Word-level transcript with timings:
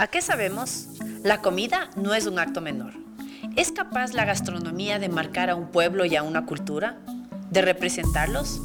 ¿A 0.00 0.06
qué 0.06 0.22
sabemos? 0.22 0.86
La 1.22 1.42
comida 1.42 1.90
no 1.94 2.14
es 2.14 2.24
un 2.24 2.38
acto 2.38 2.62
menor. 2.62 2.94
¿Es 3.54 3.70
capaz 3.70 4.14
la 4.14 4.24
gastronomía 4.24 4.98
de 4.98 5.10
marcar 5.10 5.50
a 5.50 5.54
un 5.54 5.68
pueblo 5.68 6.06
y 6.06 6.16
a 6.16 6.22
una 6.22 6.46
cultura? 6.46 6.98
¿De 7.50 7.60
representarlos? 7.60 8.62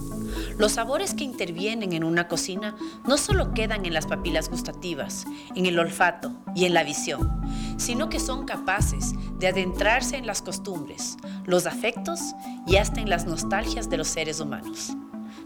Los 0.58 0.72
sabores 0.72 1.14
que 1.14 1.26
intervienen 1.26 1.92
en 1.92 2.06
una 2.06 2.30
cocina 2.30 2.78
no 3.06 3.18
solo 3.18 3.54
quedan 3.54 3.86
en 3.86 3.94
las 3.94 4.08
papilas 4.08 4.48
gustativas, 4.48 5.26
en 5.56 5.66
el 5.66 5.78
olfato 5.78 6.32
y 6.56 6.64
en 6.64 6.74
la 6.74 6.86
visión, 6.86 7.30
sino 7.76 8.08
que 8.08 8.22
son 8.22 8.46
capaces 8.46 9.12
de 9.38 9.48
adentrarse 9.48 10.16
en 10.16 10.28
las 10.28 10.42
costumbres, 10.42 11.18
los 11.44 11.66
afectos 11.66 12.22
y 12.66 12.78
hasta 12.78 13.02
en 13.02 13.10
las 13.10 13.26
nostalgias 13.26 13.90
de 13.90 13.98
los 13.98 14.08
seres 14.08 14.40
humanos. 14.40 14.94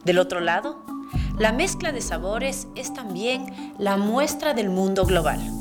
Del 0.06 0.20
otro 0.20 0.40
lado, 0.40 0.86
la 1.40 1.52
mezcla 1.52 1.92
de 1.92 2.02
sabores 2.02 2.68
es 2.76 2.93
también 2.93 3.74
la 3.79 3.98
muestra 3.98 4.54
del 4.54 4.70
mundo 4.70 5.04
global. 5.07 5.59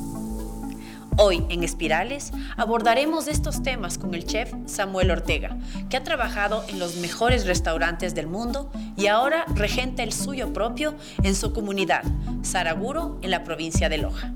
Hoy 1.21 1.45
en 1.49 1.65
Espirales 1.65 2.31
abordaremos 2.57 3.27
estos 3.27 3.61
temas 3.65 3.99
con 3.99 4.15
el 4.15 4.25
chef 4.25 4.53
Samuel 4.67 5.11
Ortega, 5.11 5.57
que 5.91 5.97
ha 5.97 6.05
trabajado 6.05 6.65
en 6.69 6.79
los 6.79 6.95
mejores 6.99 7.45
restaurantes 7.45 8.15
del 8.15 8.29
mundo 8.29 8.71
y 8.97 9.09
ahora 9.09 9.45
regenta 9.57 10.05
el 10.05 10.13
suyo 10.13 10.53
propio 10.53 10.95
en 11.25 11.35
su 11.35 11.53
comunidad, 11.53 12.05
Saraguro, 12.43 13.19
en 13.21 13.33
la 13.33 13.43
provincia 13.43 13.89
de 13.89 13.99
Loja. 13.99 14.33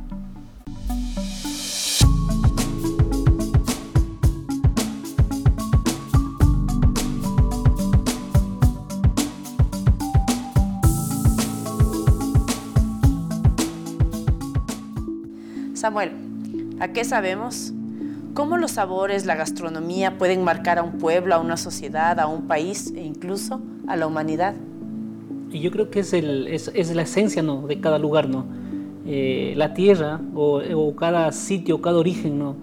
Samuel, 15.75 16.22
¿A 16.83 16.89
qué 16.89 17.05
sabemos? 17.05 17.73
¿Cómo 18.35 18.57
los 18.57 18.73
sabores, 18.73 19.25
la 19.25 19.37
gastronomía 19.37 20.19
pueden 20.19 20.43
marcar 20.43 20.81
a 20.81 20.83
un 20.83 20.99
pueblo, 20.99 21.37
a 21.37 21.39
una 21.39 21.57
sociedad, 21.57 22.19
a 22.19 22.27
un 22.27 22.49
país 22.49 22.93
e 22.97 23.03
incluso 23.03 23.61
a 23.87 23.95
la 23.95 24.09
humanidad? 24.09 24.57
Y 25.53 25.61
yo 25.61 25.71
creo 25.71 25.91
que 25.91 26.01
es, 26.01 26.13
la 26.13 27.03
esencia 27.03 27.41
¿no? 27.41 27.69
de 27.69 27.79
cada 27.79 28.01
lugar, 28.01 28.29
¿no? 28.29 28.47
Eh, 29.07 29.55
la 29.57 29.75
tierra 29.75 30.21
o, 30.35 30.97
cada 30.97 31.31
sitio, 31.31 31.81
cada 31.81 31.99
origen 31.99 32.37
¿no? 32.37 32.57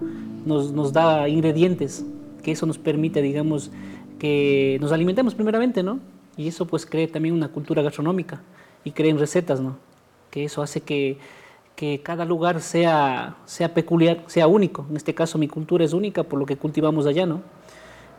nos, 0.44 0.70
nos, 0.70 0.92
da 0.92 1.26
ingredientes, 1.26 2.04
que 2.42 2.52
eso 2.52 2.66
nos 2.66 2.76
permite, 2.76 3.22
digamos, 3.22 3.70
que 4.18 4.76
nos 4.82 4.92
alimentemos 4.92 5.34
primeramente, 5.34 5.82
¿no? 5.82 5.98
Y 6.36 6.48
eso 6.48 6.66
pues 6.66 6.84
crea 6.84 7.08
también 7.08 7.34
una 7.34 7.48
cultura 7.48 7.80
gastronómica 7.80 8.42
y 8.84 8.90
creen 8.90 9.18
recetas, 9.18 9.62
¿no? 9.62 9.78
Que 10.30 10.44
eso 10.44 10.60
hace 10.60 10.82
que 10.82 11.16
que 11.80 12.02
cada 12.02 12.26
lugar 12.26 12.60
sea, 12.60 13.36
sea 13.46 13.72
peculiar, 13.72 14.22
sea 14.26 14.46
único. 14.46 14.84
En 14.90 14.98
este 14.98 15.14
caso 15.14 15.38
mi 15.38 15.48
cultura 15.48 15.82
es 15.82 15.94
única 15.94 16.22
por 16.24 16.38
lo 16.38 16.44
que 16.44 16.58
cultivamos 16.58 17.06
allá, 17.06 17.24
¿no? 17.24 17.40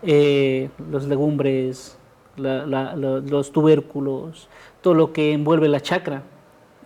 Eh, 0.02 0.72
los 0.90 1.04
legumbres, 1.06 1.96
la, 2.38 2.66
la, 2.66 2.96
los 2.96 3.52
tubérculos, 3.52 4.50
todo 4.82 4.96
lo 4.96 5.14
que 5.14 5.34
envuelve 5.34 5.68
la 5.68 5.80
chacra, 5.80 6.24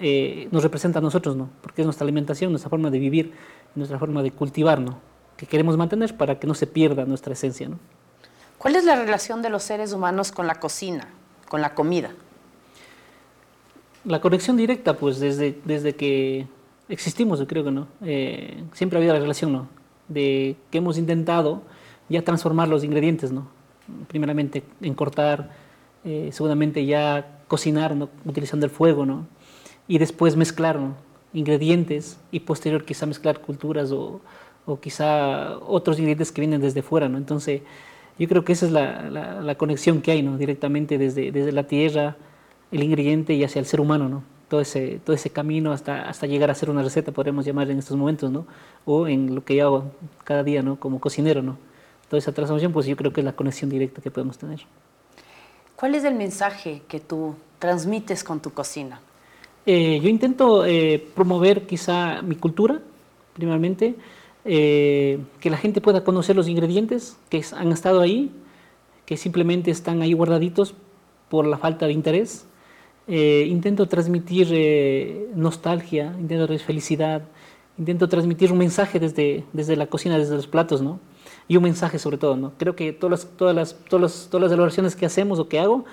eh, 0.01 0.49
nos 0.51 0.63
representa 0.63 0.99
a 0.99 1.01
nosotros, 1.01 1.37
¿no? 1.37 1.49
Porque 1.61 1.81
es 1.81 1.85
nuestra 1.85 2.03
alimentación, 2.03 2.51
nuestra 2.51 2.69
forma 2.69 2.89
de 2.89 2.99
vivir, 2.99 3.31
nuestra 3.73 3.97
forma 3.97 4.21
de 4.21 4.31
cultivar, 4.31 4.81
¿no? 4.81 4.99
Que 5.37 5.45
queremos 5.45 5.77
mantener 5.77 6.17
para 6.17 6.39
que 6.39 6.45
no 6.45 6.55
se 6.55 6.67
pierda 6.67 7.05
nuestra 7.05 7.31
esencia, 7.31 7.69
¿no? 7.69 7.79
¿Cuál 8.57 8.75
es 8.75 8.83
la 8.83 8.97
relación 8.97 9.41
de 9.41 9.49
los 9.49 9.63
seres 9.63 9.93
humanos 9.93 10.33
con 10.33 10.45
la 10.45 10.55
cocina, 10.55 11.07
con 11.47 11.61
la 11.61 11.73
comida? 11.73 12.11
La 14.03 14.19
conexión 14.19 14.57
directa, 14.57 14.97
pues 14.97 15.21
desde, 15.21 15.57
desde 15.63 15.95
que 15.95 16.47
existimos, 16.89 17.43
creo 17.47 17.63
que 17.63 17.71
no. 17.71 17.87
Eh, 18.03 18.63
siempre 18.73 18.97
ha 18.97 18.99
habido 18.99 19.13
la 19.13 19.19
relación, 19.19 19.51
¿no? 19.51 19.67
De 20.07 20.55
que 20.71 20.77
hemos 20.77 20.97
intentado 20.97 21.63
ya 22.09 22.23
transformar 22.23 22.67
los 22.67 22.83
ingredientes, 22.83 23.31
¿no? 23.31 23.47
Primeramente 24.07 24.63
en 24.81 24.93
cortar, 24.93 25.51
eh, 26.03 26.29
seguramente 26.31 26.85
ya 26.85 27.41
cocinar, 27.47 27.95
¿no? 27.95 28.09
Utilizando 28.25 28.65
el 28.65 28.71
fuego, 28.71 29.05
¿no? 29.05 29.27
Y 29.87 29.97
después 29.97 30.35
mezclar. 30.35 30.79
Ingredientes 31.33 32.17
y 32.31 32.39
posterior 32.39 32.85
quizá 32.85 33.05
mezclar 33.05 33.41
culturas 33.41 33.91
o, 33.91 34.21
o, 34.65 34.79
quizá 34.79 35.57
otros 35.59 35.97
ingredientes 35.97 36.31
que 36.31 36.39
vienen 36.39 36.61
desde 36.61 36.81
fuera, 36.81 37.09
¿no? 37.09 37.17
Entonces, 37.17 37.61
yo 38.17 38.27
creo 38.29 38.45
que 38.45 38.53
esa 38.53 38.67
es 38.67 38.71
la, 38.71 39.09
la, 39.09 39.41
la 39.41 39.55
conexión 39.55 40.01
que 40.01 40.11
hay, 40.11 40.23
¿no? 40.23 40.37
Directamente 40.37 40.97
desde, 40.97 41.33
desde 41.33 41.51
la 41.51 41.67
tierra, 41.67 42.15
el 42.71 42.83
ingrediente 42.83 43.33
y 43.33 43.43
hacia 43.43 43.59
el 43.59 43.65
ser 43.65 43.81
humano, 43.81 44.07
¿no? 44.07 44.23
Todo 44.47 44.61
ese, 44.61 44.99
todo 45.03 45.15
ese 45.15 45.29
camino 45.29 45.71
hasta, 45.71 46.07
hasta 46.07 46.27
llegar 46.27 46.49
a 46.49 46.53
hacer 46.53 46.69
una 46.69 46.83
receta, 46.83 47.11
podríamos 47.11 47.45
llamar 47.45 47.69
en 47.69 47.79
estos 47.79 47.97
momentos, 47.97 48.31
¿no? 48.31 48.45
O 48.85 49.07
en 49.07 49.33
lo 49.33 49.43
que 49.43 49.55
yo 49.55 49.65
hago 49.65 49.91
cada 50.23 50.43
día, 50.43 50.61
¿no? 50.61 50.79
Como 50.79 50.99
cocinero, 50.99 51.41
¿no? 51.41 51.57
Toda 52.09 52.19
esa 52.19 52.31
transformación, 52.31 52.71
pues 52.71 52.85
yo 52.85 52.95
creo 52.95 53.11
que 53.11 53.21
es 53.21 53.25
la 53.25 53.33
conexión 53.33 53.69
directa 53.69 54.01
que 54.01 54.11
podemos 54.11 54.37
tener. 54.37 54.61
¿Cuál 55.75 55.95
es 55.95 56.03
el 56.03 56.15
mensaje 56.15 56.83
que 56.87 56.99
tú 56.99 57.35
transmites 57.59 58.23
con 58.23 58.39
tu 58.39 58.51
cocina? 58.51 58.99
Eh, 59.65 59.99
yo 60.01 60.09
intento 60.09 60.65
eh, 60.65 61.05
promover 61.15 61.65
quizá 61.65 62.21
mi 62.21 62.35
cultura, 62.35 62.79
primeramente, 63.33 63.95
eh, 64.45 65.19
que 65.39 65.49
la 65.49 65.57
gente 65.57 65.81
pueda 65.81 66.03
conocer 66.03 66.35
los 66.35 66.47
ingredientes 66.47 67.17
que 67.29 67.43
han 67.57 67.71
estado 67.71 68.01
ahí, 68.01 68.31
que 69.05 69.17
simplemente 69.17 69.71
están 69.71 70.03
ahí 70.03 70.13
guardaditos 70.13 70.75
por 71.29 71.47
la 71.47 71.57
falta 71.57 71.87
de 71.87 71.93
interés, 71.93 72.45
eh, 73.07 73.45
intento 73.49 73.87
transmitir 73.87 74.47
eh, 74.51 75.29
nostalgia, 75.35 76.15
intento 76.19 76.47
transmitir 76.47 76.65
felicidad, 76.65 77.21
intento 77.77 78.09
transmitir 78.09 78.51
un 78.51 78.57
mensaje 78.57 78.99
desde, 78.99 79.43
desde 79.53 79.75
la 79.75 79.87
cocina, 79.87 80.17
desde 80.17 80.35
los 80.35 80.47
platos, 80.47 80.81
¿no? 80.81 80.99
Y 81.47 81.57
un 81.57 81.63
mensaje 81.63 81.99
sobre 81.99 82.17
todo, 82.17 82.35
¿no? 82.35 82.53
Creo 82.57 82.75
que 82.75 82.93
todas 82.93 83.11
las, 83.11 83.37
todas 83.37 83.55
las, 83.55 83.75
todas 83.89 84.01
las, 84.01 84.27
todas 84.29 84.41
las 84.43 84.51
elaboraciones 84.51 84.95
que 84.95 85.05
hacemos 85.05 85.37
o 85.39 85.47
que 85.47 85.59
hago 85.59 85.85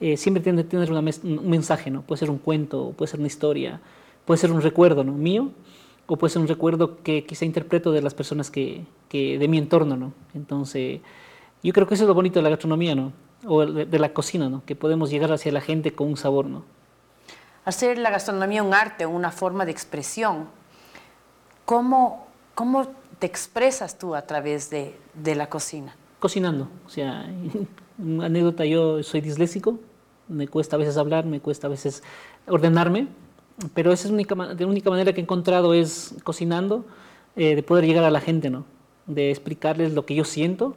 eh, 0.00 0.16
siempre 0.16 0.42
tienen 0.42 0.64
que 0.64 0.70
tener 0.70 0.92
un 0.92 1.50
mensaje, 1.50 1.90
¿no? 1.90 2.02
Puede 2.02 2.20
ser 2.20 2.30
un 2.30 2.38
cuento, 2.38 2.94
puede 2.96 3.10
ser 3.10 3.18
una 3.18 3.26
historia, 3.26 3.80
puede 4.24 4.38
ser 4.38 4.52
un 4.52 4.62
recuerdo, 4.62 5.02
¿no? 5.02 5.12
Mío, 5.12 5.50
o 6.06 6.16
puede 6.16 6.32
ser 6.32 6.40
un 6.40 6.48
recuerdo 6.48 7.02
que 7.02 7.24
quizá 7.24 7.44
interpreto 7.44 7.90
de 7.90 8.02
las 8.02 8.14
personas 8.14 8.50
que, 8.50 8.84
que 9.08 9.38
de 9.38 9.48
mi 9.48 9.58
entorno, 9.58 9.96
¿no? 9.96 10.12
Entonces, 10.34 11.00
yo 11.62 11.72
creo 11.72 11.86
que 11.88 11.94
eso 11.94 12.04
es 12.04 12.08
lo 12.08 12.14
bonito 12.14 12.38
de 12.38 12.44
la 12.44 12.50
gastronomía, 12.50 12.94
¿no? 12.94 13.12
O 13.46 13.64
de, 13.64 13.98
la 13.98 14.12
cocina, 14.12 14.48
¿no? 14.48 14.64
que 14.64 14.76
podemos 14.76 15.10
llegar 15.10 15.32
hacia 15.32 15.52
la 15.52 15.60
gente 15.60 15.92
con 15.92 16.08
un 16.08 16.16
sabor. 16.16 16.46
¿no? 16.46 16.64
Hacer 17.64 17.98
la 17.98 18.10
gastronomía 18.10 18.62
un 18.62 18.74
arte, 18.74 19.06
una 19.06 19.30
forma 19.30 19.64
de 19.64 19.72
expresión. 19.72 20.48
¿Cómo, 21.64 22.26
cómo 22.54 22.88
te 23.18 23.26
expresas 23.26 23.98
tú 23.98 24.14
a 24.14 24.22
través 24.22 24.70
de, 24.70 24.98
de 25.14 25.34
la 25.34 25.48
cocina? 25.48 25.94
Cocinando. 26.18 26.68
O 26.86 26.90
sea, 26.90 27.26
una 27.98 28.26
anécdota, 28.26 28.64
yo 28.64 29.02
soy 29.02 29.20
disléxico, 29.20 29.78
me 30.28 30.48
cuesta 30.48 30.76
a 30.76 30.78
veces 30.78 30.96
hablar, 30.96 31.26
me 31.26 31.40
cuesta 31.40 31.66
a 31.66 31.70
veces 31.70 32.02
ordenarme, 32.46 33.08
pero 33.74 33.92
esa 33.92 34.04
es 34.04 34.10
la 34.10 34.14
única, 34.14 34.34
la 34.34 34.66
única 34.66 34.90
manera 34.90 35.12
que 35.12 35.20
he 35.20 35.22
encontrado 35.22 35.74
es 35.74 36.14
cocinando, 36.24 36.84
eh, 37.36 37.54
de 37.54 37.62
poder 37.62 37.84
llegar 37.84 38.04
a 38.04 38.10
la 38.10 38.20
gente, 38.20 38.50
¿no? 38.50 38.64
de 39.10 39.30
explicarles 39.30 39.92
lo 39.92 40.06
que 40.06 40.14
yo 40.14 40.24
siento 40.24 40.76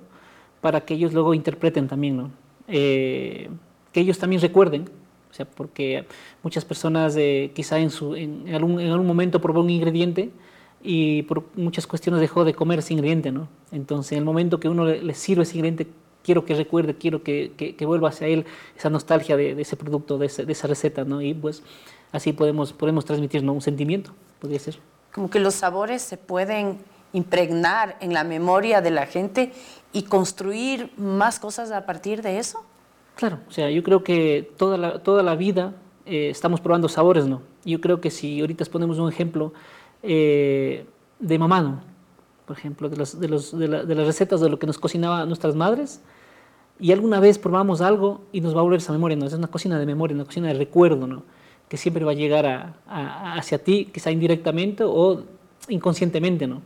para 0.62 0.81
que 0.81 0.95
ellos 0.95 1.13
luego 1.13 1.34
interpreten 1.34 1.88
también, 1.88 2.18
¿no? 2.18 2.31
Eh, 2.68 3.50
que 3.91 4.00
ellos 4.00 4.18
también 4.18 4.41
recuerden, 4.41 4.90
o 5.29 5.34
sea, 5.34 5.46
porque 5.46 6.06
muchas 6.41 6.66
personas 6.66 7.16
eh, 7.18 7.51
quizá 7.56 7.79
en, 7.79 7.90
su, 7.90 8.16
en, 8.16 8.53
algún, 8.53 8.79
en 8.79 8.91
algún 8.91 9.07
momento 9.07 9.41
probó 9.41 9.62
un 9.62 9.69
ingrediente 9.69 10.31
y 10.81 11.24
por 11.24 11.46
muchas 11.56 11.88
cuestiones 11.88 12.22
dejó 12.22 12.44
de 12.44 12.53
comer 12.53 12.79
ese 12.79 12.94
ingrediente, 12.94 13.31
¿no? 13.31 13.47
Entonces, 13.72 14.13
en 14.13 14.19
el 14.19 14.25
momento 14.25 14.59
que 14.59 14.69
uno 14.69 14.85
le, 14.85 15.01
le 15.01 15.13
sirve 15.13 15.44
ese 15.44 15.57
ingrediente, 15.57 15.88
quiero 16.24 16.46
que 16.46 16.56
recuerde, 16.56 16.96
quiero 16.96 17.24
que, 17.24 17.53
que, 17.56 17.75
que 17.75 17.85
vuelva 17.85 18.09
hacia 18.09 18.28
él 18.28 18.46
esa 18.75 18.90
nostalgia 18.90 19.38
de, 19.38 19.56
de 19.56 19.62
ese 19.62 19.75
producto, 19.75 20.18
de, 20.18 20.28
ese, 20.28 20.45
de, 20.45 20.51
esa 20.51 20.68
receta, 20.68 21.03
¿no? 21.03 21.22
Y 21.22 21.34
pues 21.34 21.62
así 22.12 22.33
podemos, 22.33 22.74
podemos 22.74 23.06
transmitir 23.06 23.44
¿no? 23.44 23.54
un 23.54 23.62
sentimiento, 23.62 24.12
podría 24.39 24.60
ser. 24.60 24.80
Como 25.12 25.30
que 25.30 25.39
los 25.39 25.54
sabores 25.54 26.01
se 26.01 26.18
pueden 26.18 26.80
impregnar 27.13 27.95
en 28.01 28.13
la 28.13 28.24
memoria 28.24 28.81
de 28.81 28.92
la 28.92 29.06
gente 29.06 29.54
y 29.94 30.04
construir 30.04 30.92
más 30.98 31.39
cosas 31.39 31.71
a 31.71 31.86
partir 31.86 32.21
de 32.21 32.39
eso? 32.39 32.65
Claro, 33.15 33.39
o 33.48 33.51
sea, 33.51 33.69
yo 33.69 33.83
creo 33.83 34.04
que 34.04 34.51
toda 34.57 34.77
la, 34.77 35.00
toda 35.00 35.24
la 35.24 35.36
vida 35.36 35.74
eh, 36.06 36.30
estamos 36.30 36.60
probando 36.60 36.89
sabores, 36.89 37.27
¿no? 37.27 37.44
Yo 37.63 37.80
creo 37.80 38.01
que 38.01 38.10
si 38.10 38.42
ahorita 38.42 38.65
ponemos 38.65 38.98
un 38.98 39.10
ejemplo 39.10 39.54
eh, 40.01 40.86
de 41.19 41.39
mamá, 41.39 41.62
¿no? 41.62 41.81
Por 42.48 42.57
ejemplo, 42.57 42.89
de, 42.89 42.98
los, 42.98 43.19
de, 43.19 43.30
los, 43.30 43.57
de, 43.57 43.68
la, 43.68 43.83
de, 43.83 43.95
las 43.95 44.07
recetas 44.07 44.42
de 44.42 44.50
lo 44.50 44.60
que 44.60 44.68
nos 44.68 44.80
cocinaba 44.80 45.25
nuestras 45.25 45.56
madres, 45.56 46.01
y 46.80 46.92
alguna 46.92 47.19
vez 47.19 47.38
probamos 47.38 47.81
algo 47.81 48.24
y 48.31 48.42
nos 48.42 48.56
va 48.56 48.60
a 48.60 48.63
volver 48.63 48.80
esa 48.80 48.92
memoria, 48.92 49.15
¿no? 49.15 49.27
Es 49.27 49.33
una 49.33 49.48
cocina 49.48 49.77
de 49.77 49.86
memoria, 49.86 50.15
una 50.15 50.25
cocina 50.25 50.48
de 50.48 50.56
recuerdo, 50.56 51.06
¿no? 51.06 51.24
Que 51.69 51.77
siempre 51.77 52.04
va 52.04 52.12
a 52.12 52.15
llegar 52.15 52.48
a, 52.48 52.75
a, 52.88 53.36
hacia 53.36 53.63
ti, 53.63 53.89
quizá 53.94 54.12
indirectamente 54.12 54.83
o 54.83 55.24
inconscientemente, 55.69 56.48
¿no? 56.48 56.62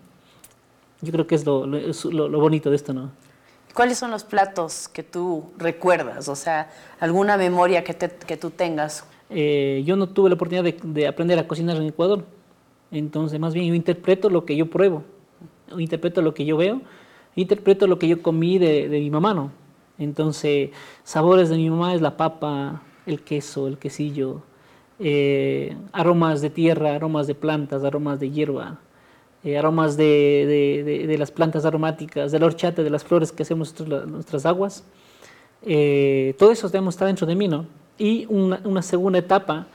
Yo 1.02 1.12
creo 1.12 1.28
que 1.28 1.36
es 1.36 1.46
lo, 1.46 1.66
lo, 1.66 2.30
lo, 2.30 2.40
bonito 2.40 2.70
de 2.70 2.76
esto, 2.76 2.94
¿no? 2.94 3.12
¿Cuáles 3.74 4.00
son 4.00 4.10
los 4.10 4.24
platos 4.24 4.88
que 4.88 5.04
tú 5.04 5.52
recuerdas? 5.58 6.28
O 6.28 6.36
sea, 6.36 6.72
alguna 7.00 7.38
memoria 7.38 7.84
que, 7.84 7.94
te, 7.94 8.10
que 8.10 8.38
tú 8.38 8.50
tengas. 8.50 9.06
Eh, 9.30 9.84
yo 9.86 9.96
no 9.96 10.10
tuve 10.10 10.30
la 10.30 10.36
oportunidad 10.36 10.64
de, 10.64 10.78
de, 10.82 11.08
aprender 11.08 11.38
a 11.38 11.48
cocinar 11.48 11.78
en 11.78 11.84
Ecuador. 11.84 12.26
Entonces, 12.90 13.40
más 13.40 13.54
bien 13.54 13.68
yo 13.68 13.76
interpreto 13.76 14.30
lo 14.30 14.46
que 14.46 14.56
yo 14.56 14.70
pruebo, 14.70 15.04
interpreto 15.78 16.22
lo 16.22 16.34
que 16.34 16.46
yo 16.46 16.58
veo, 16.58 16.82
interpreto 17.36 17.88
lo 17.88 18.00
que 18.00 18.08
yo 18.08 18.22
comí 18.22 18.58
de, 18.58 18.88
mi 18.90 19.10
mamá, 19.10 19.34
¿no? 19.34 19.52
Entonces, 19.98 20.72
sabores 21.04 21.50
de 21.50 21.58
mi 21.58 21.70
mamá 21.70 21.94
es 21.94 22.02
la 22.02 22.18
papa, 22.18 22.82
el 23.06 23.22
queso, 23.22 23.68
el 23.68 23.78
quesillo, 23.78 24.42
eh, 25.00 25.76
aromas 25.92 26.42
de 26.42 26.50
tierra, 26.50 26.96
aromas 26.96 27.28
de 27.28 27.36
plantas, 27.36 27.84
aromas 27.84 28.20
de 28.20 28.32
hierba, 28.32 28.80
aromas 29.58 29.96
de, 29.98 31.16
las 31.18 31.32
plantas 31.32 31.66
aromáticas, 31.66 32.32
de 32.32 32.40
la 32.40 32.46
horchata, 32.46 32.84
de 32.84 32.90
las 32.90 33.04
flores 33.04 33.32
que 33.32 33.44
hacemos 33.44 33.74
nuestras 34.08 34.46
aguas. 34.46 34.84
Eh, 35.64 36.36
todo 36.38 36.52
eso 36.52 36.68
está 36.68 37.06
dentro 37.06 37.26
de 37.26 37.36
mí, 37.36 37.48
¿no? 37.48 37.66
Y 37.98 38.26
una, 38.30 38.62
una 38.64 38.82
segunda 38.82 39.20
etapa, 39.20 39.68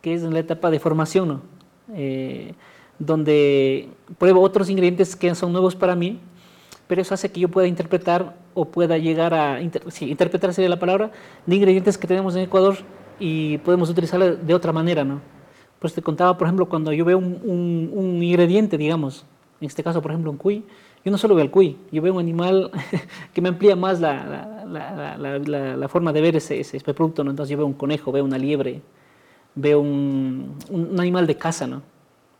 que 0.00 0.14
es 0.14 0.22
la 0.22 0.38
etapa 0.38 0.70
de 0.70 0.78
formación, 0.78 1.28
¿no? 1.28 1.42
Eh, 1.94 2.54
donde 2.98 3.90
pruebo 4.18 4.40
otros 4.40 4.70
ingredientes 4.70 5.14
que 5.14 5.34
son 5.34 5.52
nuevos 5.52 5.76
para 5.76 5.94
mí, 5.94 6.18
pero 6.88 7.02
eso 7.02 7.14
hace 7.14 7.30
que 7.30 7.40
yo 7.40 7.48
pueda 7.48 7.66
interpretar 7.66 8.34
o 8.54 8.64
pueda 8.64 8.96
llegar 8.96 9.34
a, 9.34 9.60
interpretar 9.60 10.54
sería 10.54 10.70
la 10.70 10.78
palabra, 10.78 11.10
de 11.44 11.56
ingredientes 11.56 11.98
que 11.98 12.06
tenemos 12.06 12.34
en 12.36 12.42
Ecuador 12.42 12.76
y 13.20 13.58
podemos 13.58 13.90
utilizarlo 13.90 14.36
de 14.36 14.54
otra 14.54 14.72
manera, 14.72 15.04
¿no? 15.04 15.20
Pues 15.78 15.92
te 15.92 16.02
contaba, 16.02 16.36
por 16.38 16.46
ejemplo, 16.46 16.66
cuando 16.68 16.92
yo 16.92 17.04
veo 17.04 17.18
un, 17.18 17.90
un, 17.92 18.22
ingrediente, 18.22 18.78
digamos, 18.78 19.24
en 19.60 19.66
este 19.66 19.82
caso, 19.82 20.00
por 20.00 20.10
ejemplo, 20.10 20.30
un 20.30 20.38
cuy, 20.38 20.64
yo 21.04 21.12
no 21.12 21.18
solo 21.18 21.34
veo 21.34 21.44
el 21.44 21.50
cuy, 21.50 21.76
yo 21.92 22.02
veo 22.02 22.14
un 22.14 22.20
animal 22.20 22.70
que 23.34 23.40
me 23.40 23.48
amplía 23.50 23.76
más 23.76 24.00
la, 24.00 24.64
la, 24.66 25.76
la, 25.76 25.88
forma 25.88 26.12
de 26.12 26.20
ver 26.20 26.36
ese, 26.36 26.60
ese, 26.60 26.80
producto, 26.80 27.22
¿no? 27.22 27.30
Entonces 27.30 27.50
yo 27.50 27.58
veo 27.58 27.66
un 27.66 27.74
conejo, 27.74 28.10
veo 28.10 28.24
una 28.24 28.38
liebre, 28.38 28.80
veo 29.54 29.80
un, 29.80 30.56
un, 30.70 30.98
animal 30.98 31.26
de 31.26 31.36
casa, 31.36 31.66
¿no? 31.66 31.82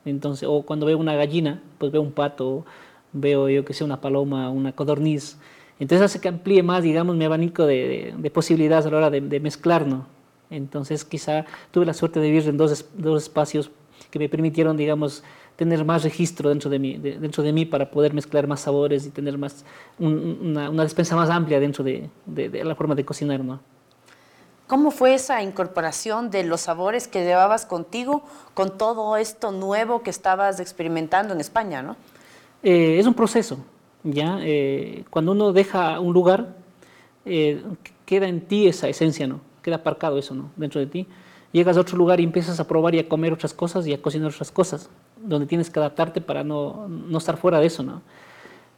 Entonces, 0.05 0.49
o 0.50 0.62
cuando 0.62 0.87
veo 0.87 0.99
una 0.99 1.15
gallina, 1.15 1.62
pues 1.79 1.93
veo 1.93 2.00
un 2.00 2.12
pato, 2.12 2.65
veo 3.12 3.49
yo 3.49 3.65
que 3.65 3.75
sé, 3.75 3.85
una 3.85 4.00
paloma, 4.00 4.50
una 4.50 4.73
codorniz. 4.73 5.38
Entonces 5.79 6.05
hace 6.05 6.21
que 6.21 6.29
amplíe 6.29 6.62
más, 6.62 6.83
digamos, 6.83 7.17
mi 7.17 7.25
abanico 7.25 7.67
de, 7.67 8.15
de, 8.17 8.31
posibilidades 8.31 8.87
a 8.87 8.91
la 8.91 8.97
hora 8.97 9.11
de, 9.11 9.21
de, 9.21 9.41
mezclar, 9.41 9.87
¿no? 9.87 10.06
Entonces 10.51 11.05
quizá 11.05 11.45
tuve 11.71 11.87
la 11.87 11.95
suerte 11.95 12.21
de 12.21 12.31
vivir 12.31 12.49
en 12.49 12.57
dos, 12.57 12.87
dos 12.95 13.23
espacios 13.23 13.71
que 14.11 14.19
me 14.19 14.29
permitieron, 14.29 14.77
digamos, 14.77 15.23
tener 15.57 15.85
más 15.85 16.05
registro 16.05 16.51
dentro 16.51 16.71
de 16.71 16.79
mí, 16.79 16.99
dentro 16.99 17.43
de 17.43 17.53
mí 17.53 17.65
para 17.65 17.91
poder 17.91 18.13
mezclar 18.13 18.47
más 18.47 18.61
sabores 18.61 19.07
y 19.07 19.11
tener 19.11 19.39
más, 19.39 19.65
una, 19.99 20.71
una, 20.71 20.83
despensa 20.83 21.17
más 21.17 21.31
amplia 21.31 21.59
dentro 21.59 21.83
de, 21.83 22.11
de 22.27 22.65
la 22.65 22.75
forma 22.75 22.95
de 22.95 23.05
cocinar, 23.05 23.41
¿no? 23.43 23.59
¿Cómo 24.67 24.91
fue 24.91 25.15
esa 25.15 25.43
incorporación 25.43 26.31
de 26.31 26.43
los 26.43 26.63
sabores 26.63 27.07
que 27.07 27.23
llevabas 27.23 27.67
contigo 27.67 28.25
con 28.53 28.77
todo 28.77 29.17
esto 29.17 29.53
nuevo 29.53 30.03
que 30.03 30.11
estabas 30.11 30.59
experimentando 30.59 31.33
en 31.33 31.41
España, 31.41 31.83
no? 31.83 31.97
Eh, 32.65 32.99
es 32.99 33.07
un 33.07 33.15
proceso, 33.15 33.59
¿ya? 34.03 34.39
Eh, 34.41 35.05
cuando 35.09 35.33
uno 35.33 35.53
deja 35.53 36.01
un 36.01 36.13
lugar, 36.13 36.57
eh, 37.25 37.63
queda 38.05 38.27
en 38.27 38.41
ti 38.41 38.67
esa 38.67 38.89
esencia, 38.89 39.29
¿no? 39.29 39.41
Queda 39.67 39.77
aparcado 39.77 40.17
eso, 40.17 40.33
¿no? 40.33 40.51
Dentro 40.55 40.79
de 40.81 40.87
ti. 40.87 41.09
Llegas 41.51 41.77
a 41.77 41.81
otro 41.81 41.99
lugar 41.99 42.21
y 42.21 42.23
empiezas 42.23 42.61
a 42.61 42.69
probar 42.69 42.95
y 42.95 43.01
a 43.01 43.09
comer 43.09 43.33
otras 43.33 43.53
cosas 43.53 43.85
y 43.89 43.93
a 43.93 44.01
cocinar 44.01 44.31
otras 44.31 44.53
cosas, 44.53 44.89
donde 45.21 45.45
tienes 45.49 45.71
que 45.71 45.81
adaptarte 45.81 46.21
para 46.21 46.45
no, 46.45 46.87
no 46.87 47.19
estar 47.19 47.37
fuera 47.37 47.59
de 47.59 47.67
eso, 47.67 47.83
¿no? 47.83 48.01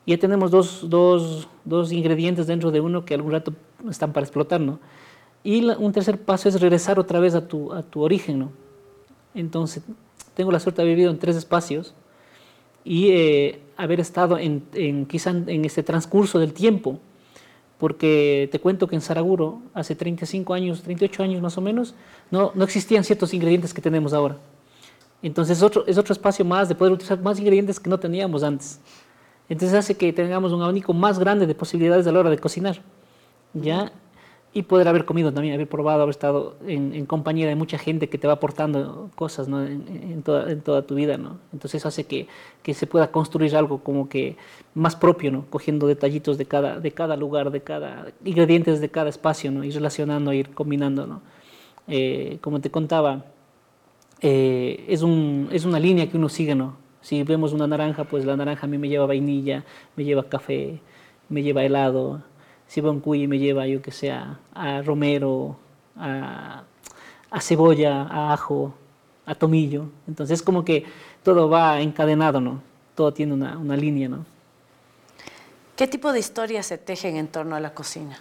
Ya 0.06 0.17
tenemos 0.17 0.50
dos, 0.50 0.88
dos, 0.88 1.46
dos 1.67 1.93
ingredientes 1.93 2.46
dentro 2.46 2.70
de 2.70 2.81
uno 2.81 3.05
que 3.05 3.12
algún 3.12 3.32
rato 3.32 3.52
están 3.90 4.14
para 4.14 4.25
explotar, 4.25 4.62
¿no? 4.62 4.79
Y 5.44 5.62
un 5.62 5.93
tercer 5.93 6.23
paso 6.23 6.49
es 6.49 6.58
regresar 6.58 6.99
otra 6.99 7.20
vez 7.20 7.34
a 7.34 7.46
tu, 7.46 7.70
a 7.75 7.82
tu 7.82 8.00
origen, 8.00 8.38
¿no? 8.38 8.52
Entonces, 9.34 9.82
tengo 10.32 10.50
la 10.50 10.58
suerte 10.58 10.81
de 10.81 10.84
haber 10.84 10.96
vivido 10.96 11.11
en 11.11 11.19
tres 11.19 11.37
espacios 11.37 11.93
y 12.82 13.11
eh, 13.11 13.61
haber 13.76 14.00
estado 14.00 14.38
en, 14.38 14.62
en, 14.73 15.05
quizá 15.05 15.32
en 15.32 15.67
este 15.67 15.82
transcurso 15.82 16.38
del 16.38 16.55
tiempo, 16.55 16.99
porque 17.78 18.48
te 18.50 18.58
cuento 18.58 18.88
que 18.88 18.96
en 18.96 19.00
Saraguro, 19.00 19.62
hace 19.72 19.94
35 19.94 20.52
años, 20.54 20.82
38 20.82 21.22
años 21.22 21.40
más 21.40 21.56
o 21.56 21.60
menos, 21.60 21.94
no, 22.30 22.52
no 22.54 22.64
existían 22.64 23.04
ciertos 23.04 23.32
ingredientes 23.32 23.72
que 23.72 23.80
tenemos 23.80 24.12
ahora. 24.12 24.36
Entonces 25.22 25.62
otro, 25.62 25.84
es 25.86 25.96
otro 25.98 26.12
espacio 26.12 26.44
más 26.44 26.69
de 26.69 26.75
poder 26.75 26.92
utilizar 26.92 27.20
más 27.20 27.38
ingredientes 27.38 27.78
que 27.80 27.88
no 27.88 27.98
teníamos 27.98 28.42
antes. 28.42 28.80
Entonces 29.48 29.76
hace 29.78 29.96
que 29.96 30.12
tengamos 30.12 30.52
un 30.52 30.62
abanico 30.62 30.92
más 30.92 31.19
grande 31.19 31.46
de 31.46 31.54
posibilidades 31.54 32.06
a 32.06 32.12
la 32.12 32.20
hora 32.20 32.30
de 32.30 32.38
cocinar. 32.38 32.80
¿ya? 33.54 33.92
Y 34.54 34.62
poder 34.62 34.88
haber 34.88 35.04
comido 35.04 35.32
también, 35.32 35.54
haber 35.54 35.68
probado, 35.68 36.02
haber 36.02 36.10
estado 36.10 36.56
en, 36.66 37.04
compañía 37.06 37.46
de 37.46 37.54
mucha 37.54 37.76
gente 37.76 38.08
que 38.08 38.16
te 38.16 38.26
va 38.26 38.34
aportando 38.34 39.10
cosas 39.14 39.46
¿no? 39.46 39.64
en, 39.64 40.22
toda, 40.22 40.50
en, 40.50 40.62
toda, 40.62 40.82
tu 40.82 40.94
vida. 40.94 41.18
¿no? 41.18 41.38
Entonces 41.52 41.84
hace 41.84 42.04
que, 42.04 42.28
que, 42.62 42.72
se 42.72 42.86
pueda 42.86 43.10
construir 43.10 43.54
algo 43.56 43.82
como 43.82 44.08
que 44.08 44.36
más 44.74 44.96
propio, 44.96 45.30
¿no? 45.30 45.44
cogiendo 45.50 45.86
detallitos 45.86 46.38
de 46.38 46.46
cada, 46.46 46.80
de 46.80 46.90
cada 46.92 47.16
lugar, 47.16 47.50
de 47.50 47.60
cada 47.60 48.06
ingredientes 48.24 48.80
de 48.80 48.88
cada 48.88 49.10
espacio, 49.10 49.50
¿no? 49.50 49.64
ir 49.64 49.74
relacionando, 49.74 50.32
ir 50.32 50.50
combinando. 50.54 51.06
¿no? 51.06 51.20
Eh, 51.86 52.38
como 52.40 52.60
te 52.60 52.70
contaba, 52.70 53.26
eh, 54.22 54.86
es, 54.88 55.02
un, 55.02 55.48
es 55.52 55.66
una 55.66 55.78
línea 55.78 56.10
que 56.10 56.16
uno 56.16 56.30
sigue. 56.30 56.54
¿no? 56.54 56.76
Si 57.02 57.22
vemos 57.22 57.52
una 57.52 57.66
naranja, 57.66 58.04
pues 58.04 58.24
la 58.24 58.34
naranja 58.34 58.64
a 58.66 58.68
mí 58.68 58.78
me 58.78 58.88
lleva 58.88 59.04
vainilla, 59.04 59.64
me 59.94 60.04
lleva 60.04 60.24
café, 60.24 60.80
me 61.28 61.42
lleva 61.42 61.64
helado 61.64 62.22
si 62.69 62.81
va 62.81 62.91
un 62.91 63.00
cuy 63.00 63.26
me 63.26 63.38
lleva, 63.38 63.67
yo 63.67 63.82
que 63.82 63.91
sea, 63.91 64.38
a 64.55 64.82
romero, 64.82 65.56
a, 65.97 66.62
cebolla, 67.41 68.03
a 68.03 68.32
ajo, 68.32 68.75
a 69.26 69.35
tomillo. 69.35 69.87
Entonces, 70.06 70.43
como 70.43 70.65
que 70.65 70.85
todo 71.23 71.49
va 71.49 71.81
encadenado, 71.81 72.41
¿no? 72.41 72.62
Todo 72.94 73.12
tiene 73.12 73.35
una, 73.35 73.59
una 73.59 73.76
línea, 73.76 74.09
¿no? 74.09 74.25
¿Qué 75.76 75.87
tipo 75.87 76.12
de 76.12 76.19
historias 76.19 76.67
se 76.67 76.76
tejen 76.76 77.17
en 77.17 77.29
torno 77.29 77.56
a 77.56 77.61
la 77.61 77.73
cocina? 77.73 78.19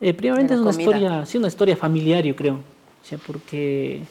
Eh, 0.00 0.12
primeramente 0.12 0.54
es 0.54 0.60
una 0.60 0.70
historia, 0.70 1.24
sí, 1.24 1.38
una 1.38 1.48
historia 1.48 1.76
familiar, 1.76 2.24
yo 2.24 2.36
creo. 2.36 2.54
O 2.54 3.06
sea, 3.06 3.18
porque 3.18 4.02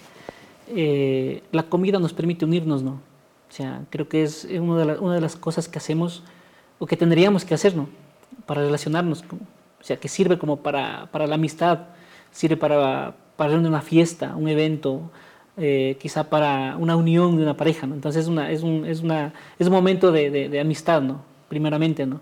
eh, 0.69 1.43
la 1.51 1.63
comida 1.63 1.99
nos 1.99 2.13
permite 2.13 2.45
unirnos, 2.45 2.81
¿no? 2.81 2.91
O 2.91 3.55
sea, 3.55 3.81
creo 3.89 4.07
que 4.07 4.23
es 4.23 4.45
una 4.45 4.85
de, 4.85 4.99
una 4.99 5.15
de 5.15 5.21
las 5.21 5.35
cosas 5.35 5.67
que 5.67 5.77
hacemos 5.77 6.23
o 6.79 6.87
que 6.87 6.97
tendríamos 6.97 7.45
que 7.45 7.53
hacer, 7.53 7.75
¿no? 7.75 7.87
Para 8.45 8.61
relacionarnos, 8.61 9.23
o 9.23 9.83
sea, 9.83 9.97
que 9.97 10.07
sirve 10.07 10.37
como 10.37 10.57
para, 10.57 11.09
para 11.11 11.27
la 11.27 11.35
amistad, 11.35 11.79
sirve 12.31 12.57
para, 12.57 13.15
para 13.35 13.57
una 13.57 13.81
fiesta, 13.81 14.35
un 14.35 14.47
evento, 14.47 15.11
eh, 15.57 15.97
quizá 15.99 16.29
para 16.29 16.77
una 16.77 16.95
unión 16.95 17.37
de 17.37 17.43
una 17.43 17.55
pareja, 17.55 17.85
¿no? 17.85 17.93
Entonces 17.93 18.23
es, 18.23 18.27
una, 18.27 18.49
es, 18.49 18.63
un, 18.63 18.85
es, 18.85 19.01
una, 19.01 19.33
es 19.59 19.67
un 19.67 19.73
momento 19.73 20.11
de, 20.11 20.29
de, 20.49 20.59
amistad, 20.59 21.01
¿no? 21.01 21.21
Primeramente, 21.47 22.05
¿no? 22.05 22.21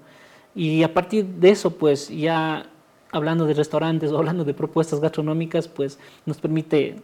Y 0.54 0.84
a 0.84 0.94
partir 0.94 1.26
de 1.26 1.50
eso, 1.50 1.72
pues 1.72 2.10
ya 2.10 2.66
hablando 3.12 3.46
de 3.46 3.54
restaurantes 3.54 4.12
o 4.12 4.18
hablando 4.18 4.44
de 4.44 4.54
propuestas 4.54 5.00
gastronómicas, 5.00 5.68
pues 5.68 5.98
nos 6.26 6.40
permite 6.40 6.98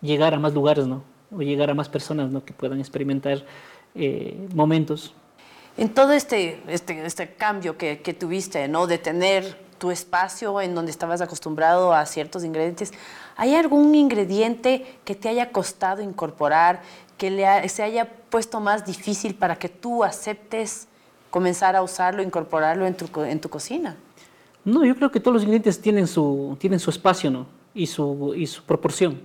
llegar 0.00 0.32
a 0.32 0.38
más 0.38 0.54
lugares, 0.54 0.86
¿no? 0.86 1.02
O 1.30 1.42
llegar 1.42 1.70
a 1.70 1.74
más 1.74 1.88
personas, 1.88 2.30
¿no? 2.30 2.44
Que 2.44 2.54
puedan 2.54 2.80
experimentar 2.80 3.44
eh, 3.94 4.48
momentos 4.54 5.14
en 5.76 5.88
todo 5.88 6.12
este, 6.12 6.62
este, 6.68 7.04
este 7.04 7.34
cambio 7.34 7.76
que, 7.76 8.00
que, 8.00 8.14
tuviste, 8.14 8.68
¿no? 8.68 8.86
De 8.86 8.98
tener 8.98 9.58
tu 9.78 9.90
espacio 9.90 10.60
en 10.60 10.74
donde 10.74 10.90
estabas 10.90 11.20
acostumbrado 11.20 11.92
a 11.92 12.06
ciertos 12.06 12.44
ingredientes, 12.44 12.92
¿hay 13.36 13.54
algún 13.54 13.94
ingrediente 13.94 14.98
que 15.04 15.14
te 15.14 15.28
haya 15.28 15.50
costado 15.50 16.00
incorporar, 16.00 16.82
que 17.18 17.30
le 17.30 17.68
se 17.68 17.82
haya 17.82 18.08
puesto 18.30 18.60
más 18.60 18.86
difícil 18.86 19.34
para 19.34 19.56
que 19.56 19.68
tú 19.68 20.04
aceptes 20.04 20.88
comenzar 21.30 21.74
a 21.74 21.82
usarlo, 21.82 22.22
incorporarlo 22.22 22.86
en 22.86 22.94
tu, 22.94 23.22
en 23.22 23.40
tu 23.40 23.48
cocina? 23.48 23.96
No, 24.64 24.84
yo 24.84 24.94
creo 24.96 25.10
que 25.10 25.20
todos 25.20 25.34
los 25.34 25.42
ingredientes 25.42 25.80
tienen 25.80 26.06
su, 26.06 26.56
tienen 26.58 26.78
su 26.78 26.90
espacio, 26.90 27.30
¿no? 27.30 27.46
Y 27.74 27.86
su, 27.86 28.32
y 28.36 28.46
su 28.46 28.62
proporción. 28.62 29.20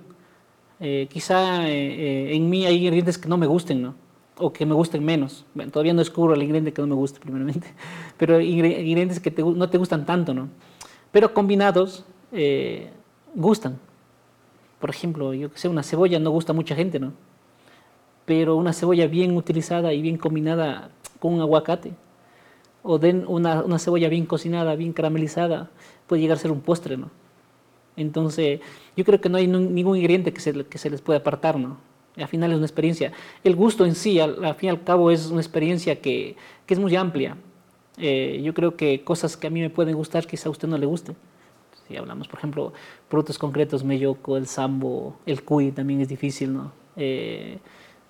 Eh, 0.79 1.07
quizá 1.09 1.67
eh, 1.67 1.71
eh, 1.71 2.35
en 2.35 2.49
mí 2.49 2.65
hay 2.65 2.77
ingredientes 2.77 3.17
que 3.17 3.29
no 3.29 3.37
me 3.37 3.47
gusten, 3.47 3.81
¿no? 3.81 3.95
O 4.39 4.51
que 4.51 4.65
me 4.65 4.73
gusten 4.73 5.03
menos. 5.03 5.45
Todavía 5.71 5.93
no 5.93 5.99
descubro 5.99 6.33
el 6.33 6.41
ingrediente 6.41 6.73
que 6.73 6.81
no 6.81 6.87
me 6.87 6.95
guste 6.95 7.19
primeramente, 7.25 7.67
pero 8.17 8.39
ingredientes 8.39 9.19
que 9.19 9.31
no 9.43 9.69
te 9.69 9.77
gustan 9.77 10.05
tanto, 10.05 10.33
¿no? 10.33 10.49
Pero 11.11 11.33
combinados 11.33 12.05
eh, 12.31 12.89
gustan. 13.35 13.79
Por 14.79 14.89
ejemplo, 14.89 15.33
yo 15.33 15.51
que 15.51 15.59
sé, 15.59 15.67
una 15.67 15.83
cebolla 15.83 16.19
no 16.19 16.31
gusta 16.31 16.53
a 16.53 16.55
mucha 16.55 16.75
gente, 16.75 16.99
¿no? 16.99 17.13
Pero 18.25 18.55
una 18.55 18.73
cebolla 18.73 19.07
bien 19.07 19.35
utilizada 19.35 19.93
y 19.93 20.01
bien 20.01 20.17
combinada 20.17 20.89
con 21.19 21.33
un 21.33 21.41
aguacate, 21.41 21.91
o 22.83 22.97
den 22.97 23.25
una, 23.27 23.63
una 23.63 23.79
cebolla 23.79 24.07
bien 24.07 24.25
cocinada, 24.25 24.75
bien 24.75 24.93
caramelizada, 24.93 25.69
puede 26.07 26.21
llegar 26.21 26.37
a 26.37 26.39
ser 26.39 26.51
un 26.51 26.61
postre, 26.61 26.95
¿no? 26.95 27.09
Entonces, 27.97 28.61
yo 28.95 29.03
creo 29.03 29.19
que 29.19 29.27
no 29.27 29.37
hay 29.37 29.47
ningún 29.47 29.97
ingrediente 29.97 30.31
que 30.31 30.39
se, 30.39 30.65
que 30.65 30.77
se 30.77 30.89
les 30.89 31.01
pueda 31.01 31.19
apartar, 31.19 31.59
¿no? 31.59 31.77
Al 32.21 32.27
final 32.27 32.51
es 32.51 32.57
una 32.57 32.65
experiencia. 32.65 33.11
El 33.43 33.55
gusto 33.55 33.85
en 33.85 33.95
sí, 33.95 34.19
al, 34.19 34.35
fin 34.55 34.67
y 34.67 34.69
al 34.69 34.83
cabo, 34.83 35.11
es 35.11 35.27
una 35.27 35.41
experiencia 35.41 36.01
que, 36.01 36.35
que 36.65 36.73
es 36.73 36.79
muy 36.79 36.95
amplia. 36.95 37.37
Eh, 37.97 38.41
yo 38.43 38.53
creo 38.53 38.75
que 38.75 39.03
cosas 39.03 39.35
que 39.35 39.47
a 39.47 39.49
mí 39.49 39.61
me 39.61 39.69
pueden 39.69 39.95
gustar, 39.95 40.25
quizá 40.25 40.49
a 40.49 40.51
usted 40.51 40.67
no 40.67 40.77
le 40.77 40.85
guste. 40.85 41.15
Si 41.87 41.97
hablamos, 41.97 42.27
por 42.27 42.39
ejemplo, 42.39 42.73
productos 43.09 43.37
concretos, 43.37 43.83
melloco, 43.83 44.37
el 44.37 44.47
sambo, 44.47 45.17
el 45.25 45.43
cuy 45.43 45.71
también 45.71 46.01
es 46.01 46.07
difícil, 46.07 46.53
¿no? 46.53 46.71
Eh, 46.95 47.59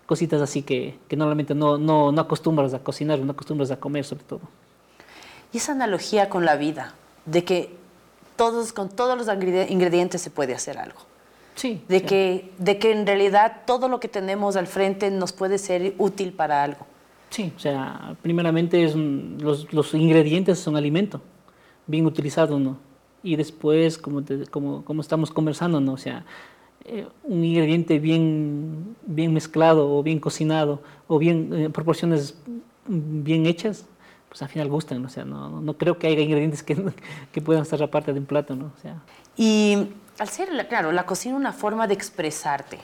cositas 0.06 0.42
así 0.42 0.63
que, 0.63 0.98
que 1.08 1.16
normalmente 1.16 1.56
no, 1.56 1.78
no, 1.78 2.12
no 2.12 2.22
acostumbras 2.22 2.74
a 2.74 2.80
cocinar, 2.80 3.20
no 3.20 3.32
acostumbras 3.32 3.72
a 3.72 3.80
comer 3.80 4.04
sobre 4.04 4.24
todo. 4.24 4.42
Y 5.54 5.58
esa 5.58 5.72
analogía 5.72 6.30
con 6.30 6.46
la 6.46 6.56
vida, 6.56 6.94
de 7.25 7.44
que 7.44 7.75
todos, 8.36 8.74
con 8.74 8.89
todos 8.89 9.18
los 9.18 9.28
ingredientes 9.70 10.22
se 10.22 10.30
puede 10.30 10.54
hacer 10.54 10.78
algo. 10.78 11.09
Sí. 11.56 11.82
De, 11.88 12.03
que, 12.03 12.51
de 12.58 12.79
que 12.79 12.91
en 12.91 13.06
realidad 13.06 13.63
todo 13.65 13.89
lo 13.89 14.00
que 14.00 14.08
tenemos 14.08 14.56
al 14.56 14.68
frente 14.68 15.12
nos 15.12 15.34
puede 15.34 15.58
ser 15.58 15.94
útil 15.98 16.32
para 16.34 16.63
algo. 16.63 16.86
Sí, 17.29 17.53
o 17.56 17.60
sea, 17.60 18.15
primeramente 18.22 18.84
es 18.84 18.96
los, 18.96 19.72
los, 19.72 19.94
ingredientes 19.94 20.58
son 20.60 20.75
alimento, 20.75 21.22
bien 21.86 22.06
utilizado, 22.06 22.60
¿no? 22.60 22.77
Y 23.22 23.36
después, 23.36 23.98
como, 23.98 24.24
como, 24.50 24.84
como 24.84 25.01
estamos 25.01 25.29
conversando, 25.29 25.79
¿no? 25.79 25.94
O 25.94 25.98
sea, 25.98 26.25
eh, 26.86 27.06
un 27.24 27.44
ingrediente 27.44 28.00
bien, 28.00 28.96
bien 29.06 29.32
mezclado 29.34 29.96
o 29.96 30.01
bien 30.01 30.20
cocinado 30.20 30.82
o 31.08 31.20
bien 31.20 31.53
en 31.53 31.65
eh, 31.65 31.70
proporciones 31.70 32.36
bien 32.88 33.46
hechas, 33.46 33.86
pues 34.27 34.41
al 34.41 34.50
final 34.50 34.70
gustan, 34.70 35.06
o 35.06 35.10
sea, 35.10 35.24
no, 35.25 35.62
no 35.62 35.77
creo 35.77 36.00
que 36.00 36.08
haya 36.08 36.22
ingredientes 36.22 36.63
que, 36.63 36.75
que, 37.32 37.41
puedan 37.41 37.62
estar 37.63 37.82
aparte 37.84 38.12
de 38.12 38.20
un 38.20 38.25
plato, 38.25 38.56
¿no? 38.56 38.72
O 38.75 38.82
sea. 38.82 39.03
Y 39.38 39.89
al 40.20 40.28
ser, 40.28 40.50
claro, 40.68 40.92
la 40.92 41.06
cocina 41.06 41.36
una 41.36 41.54
forma 41.54 41.88
de 41.88 41.94
expresarte, 41.94 42.78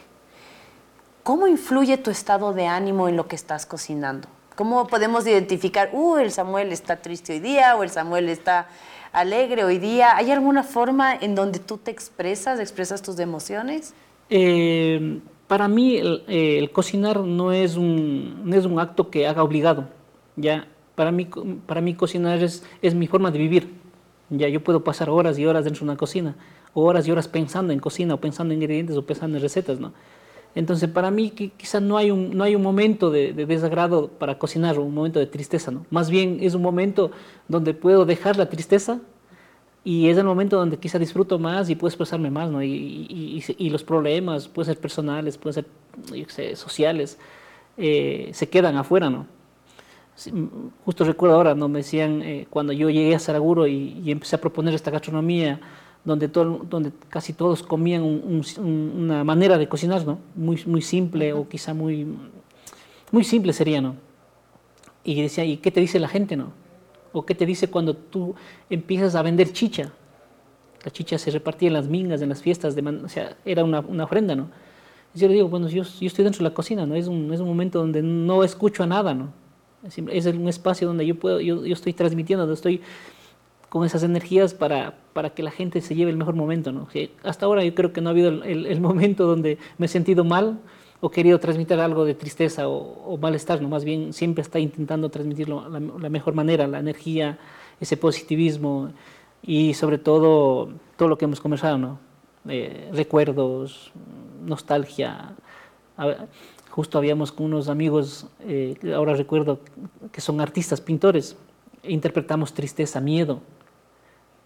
¿cómo 1.24 1.48
influye 1.48 1.98
tu 1.98 2.10
estado 2.10 2.54
de 2.54 2.66
ánimo 2.66 3.08
en 3.10 3.18
lo 3.18 3.28
que 3.28 3.36
estás 3.36 3.66
cocinando? 3.66 4.28
¿Cómo 4.56 4.88
podemos 4.88 5.28
identificar, 5.28 5.90
uh, 5.92 6.16
el 6.16 6.32
Samuel 6.32 6.72
está 6.72 6.96
triste 6.98 7.34
hoy 7.34 7.40
día 7.40 7.76
o 7.76 7.84
el 7.84 7.90
Samuel 7.90 8.30
está 8.30 8.70
alegre 9.12 9.66
hoy 9.66 9.80
día? 9.80 10.16
¿Hay 10.16 10.32
alguna 10.32 10.64
forma 10.64 11.14
en 11.14 11.36
donde 11.36 11.60
tú 11.60 11.78
te 11.78 11.92
expresas, 11.92 12.60
expresas 12.62 13.02
tus 13.02 13.20
emociones? 13.20 13.94
Eh, 14.30 15.20
para 15.48 15.68
mí 15.68 15.98
eh, 15.98 16.58
el, 16.58 16.72
cocinar 16.72 17.20
no 17.20 17.52
es, 17.52 17.76
un, 17.76 18.50
no 18.50 18.56
es 18.56 18.66
un 18.66 18.80
acto 18.80 19.10
que 19.10 19.28
haga 19.28 19.44
obligado. 19.44 19.90
Ya, 20.38 20.70
para 20.96 21.12
mí, 21.12 21.28
para 21.66 21.82
mí 21.82 21.96
cocinar 21.96 22.42
es, 22.42 22.64
es 22.82 22.96
mi 22.96 23.08
forma 23.08 23.30
de 23.30 23.40
vivir. 23.40 23.74
Ya, 24.30 24.48
yo 24.48 24.64
puedo 24.64 24.86
pasar 24.86 25.10
horas 25.10 25.38
y 25.38 25.46
horas 25.46 25.66
dentro 25.66 25.82
de 25.82 25.92
una 25.92 25.98
cocina, 25.98 26.36
horas 26.76 27.08
y 27.08 27.12
horas 27.12 27.28
pensando 27.28 27.74
en 27.74 27.80
cocina, 27.80 28.14
o 28.14 28.22
pensando 28.22 28.54
en 28.54 28.62
ingredientes, 28.62 28.96
o 28.96 29.06
pensando 29.06 29.38
en 29.38 29.42
recetas, 29.42 29.80
¿no? 29.80 29.94
Entonces, 30.54 30.90
para 30.90 31.12
mí 31.12 31.32
quizás 31.32 31.82
no 31.82 31.98
hay 31.98 32.12
un, 32.12 32.38
no 32.38 32.44
hay 32.44 32.56
un 32.56 32.62
momento 32.62 33.10
de, 33.10 33.34
de, 33.34 33.46
desagrado 33.46 34.08
para 34.08 34.38
cocinar, 34.38 34.80
un 34.80 34.94
momento 34.94 35.20
de 35.20 35.26
tristeza, 35.26 35.72
¿no? 35.72 35.86
Más 35.90 36.10
bien 36.10 36.38
es 36.42 36.54
un 36.54 36.62
momento 36.62 37.12
donde 37.48 37.74
puedo 37.74 38.06
dejar 38.06 38.38
la 38.38 38.50
tristeza 38.50 39.00
y 39.84 40.10
es 40.10 40.18
el 40.18 40.24
momento 40.24 40.58
donde 40.58 40.78
quizá 40.78 40.98
disfruto 40.98 41.40
más 41.40 41.70
y 41.70 41.76
puedo 41.76 41.90
expresarme 41.90 42.32
más, 42.32 42.50
¿no? 42.50 42.64
Y, 42.64 42.70
y, 42.70 43.44
y 43.58 43.70
los 43.70 43.84
problemas, 43.84 44.48
pueden 44.48 44.74
ser 44.74 44.82
personales, 44.82 45.38
pueden 45.38 45.66
ser 46.28 46.56
sociales, 46.56 47.18
eh, 47.78 48.30
se 48.34 48.50
quedan 48.50 48.78
afuera, 48.78 49.10
¿no? 49.10 49.28
Justo 50.86 51.04
recuerdo 51.04 51.36
ahora, 51.36 51.54
¿no? 51.54 51.68
Me 51.68 51.80
decían, 51.80 52.22
eh, 52.22 52.48
cuando 52.50 52.72
yo 52.72 52.90
llegué 52.90 53.14
a 53.14 53.20
Saraguro 53.20 53.68
y, 53.68 54.02
y 54.04 54.12
empecé 54.12 54.38
a 54.38 54.42
proponer 54.42 54.74
esta 54.74 54.90
gastronomía, 54.90 55.60
donde, 56.06 56.28
todo, 56.28 56.62
donde 56.70 56.92
casi 57.10 57.34
todos 57.34 57.64
comían 57.64 58.04
una 58.04 59.24
manera 59.24 59.58
de 59.58 59.68
cocinar, 59.68 60.06
¿no? 60.06 60.20
Muy, 60.36 60.64
muy 60.68 60.82
simple 60.82 61.34
o 61.34 61.50
quizá 61.50 61.74
muy, 61.74 62.08
muy 63.12 63.24
simple 63.24 63.52
sería, 63.54 63.82
¿no? 63.82 63.96
Y 65.04 65.22
decía, 65.22 65.44
¿y 65.44 65.58
qué 65.58 65.72
te 65.72 65.80
dice 65.80 66.00
la 66.00 66.08
gente, 66.08 66.38
no? 66.38 66.54
¿O 67.12 67.26
qué 67.26 67.34
te 67.34 67.46
dice 67.46 67.70
cuando 67.70 67.96
tú 67.96 68.36
empiezas 68.70 69.16
a 69.16 69.24
vender 69.24 69.52
chicha? 69.52 69.92
La 70.84 70.92
chicha 70.92 71.18
se 71.18 71.32
repartía 71.32 71.68
en 71.68 71.74
las 71.74 71.88
mingas, 71.88 72.22
en 72.22 72.30
las 72.30 72.42
fiestas, 72.42 72.76
de 72.76 72.88
o 72.88 73.10
sea, 73.10 73.36
era 73.44 73.64
una, 73.64 73.80
una 73.80 74.04
ofrenda, 74.04 74.36
¿no? 74.36 74.50
Y 75.16 75.20
yo 75.20 75.28
le 75.28 75.34
digo, 75.34 75.48
bueno, 75.48 75.68
yo, 75.70 75.84
yo, 75.84 76.08
estoy 76.08 76.24
dentro 76.24 76.44
de 76.44 76.50
la 76.50 76.54
cocina, 76.54 76.86
¿no? 76.86 76.94
Es 76.94 77.08
un, 77.08 77.34
es 77.34 77.40
un 77.40 77.48
momento 77.48 77.80
donde 77.80 78.04
no 78.04 78.44
escucho 78.44 78.84
a 78.84 78.86
nada, 78.86 79.16
¿no? 79.16 79.34
Es, 79.84 79.98
es 79.98 80.26
un 80.36 80.48
espacio 80.48 80.88
donde 80.88 81.06
yo 81.06 81.16
puedo, 81.16 81.40
yo, 81.40 81.66
yo 81.66 81.74
estoy 81.74 81.94
transmitiendo, 81.94 82.44
donde 82.46 82.56
estoy 82.56 82.82
con 83.76 83.86
esas 83.86 84.04
energías 84.04 84.54
para, 84.54 84.96
para 85.12 85.32
que 85.32 85.44
la 85.44 85.52
gente 85.52 85.82
se 85.82 85.96
lleve 85.96 86.10
el 86.10 86.16
mejor 86.16 86.34
momento. 86.34 86.72
¿no? 86.72 86.88
hasta 87.26 87.46
ahora 87.46 87.62
yo 87.62 87.76
creo 87.76 87.92
que 87.92 88.00
no 88.00 88.08
ha 88.08 88.12
habido 88.12 88.30
el, 88.30 88.68
el, 88.68 88.80
momento 88.80 89.28
donde 89.28 89.58
me 89.78 89.88
he 89.88 89.90
sentido 89.90 90.24
mal 90.24 90.60
o 91.02 91.12
querido 91.12 91.42
transmitir 91.42 91.78
algo 91.82 92.06
de 92.06 92.14
tristeza 92.14 92.70
o, 92.70 92.78
o 93.04 93.18
malestar, 93.18 93.62
¿no? 93.62 93.68
más 93.68 93.84
bien 93.84 94.14
siempre 94.14 94.44
está 94.44 94.60
intentando 94.60 95.10
transmitirlo 95.10 95.68
la, 95.68 95.82
la 95.82 96.10
mejor 96.10 96.36
manera, 96.36 96.68
la 96.68 96.80
energía, 96.80 97.38
ese 97.82 97.98
positivismo 97.98 98.92
y 99.44 99.74
sobre 99.74 99.98
todo 99.98 100.70
todo 100.96 101.10
lo 101.10 101.18
que 101.18 101.26
hemos 101.26 101.42
conversado, 101.42 101.78
¿no? 101.78 102.00
Eh, 102.48 102.90
recuerdos, 102.94 103.92
nostalgia. 104.42 105.34
Justo 106.70 106.98
habíamos 106.98 107.34
con 107.34 107.48
unos 107.48 107.68
amigos, 107.68 108.28
eh, 108.40 108.76
ahora 108.96 109.16
recuerdo, 109.16 109.60
que 110.14 110.22
son 110.22 110.40
artistas, 110.40 110.80
pintores, 110.80 111.36
e 111.84 111.92
interpretamos 111.92 112.54
tristeza, 112.54 113.02
miedo, 113.02 113.42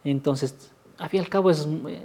entonces, 0.03 0.71
al 0.97 1.09
fin 1.09 1.19
y 1.19 1.23
al 1.23 1.29
cabo, 1.29 1.49
es, 1.49 1.67
eh, 1.87 2.01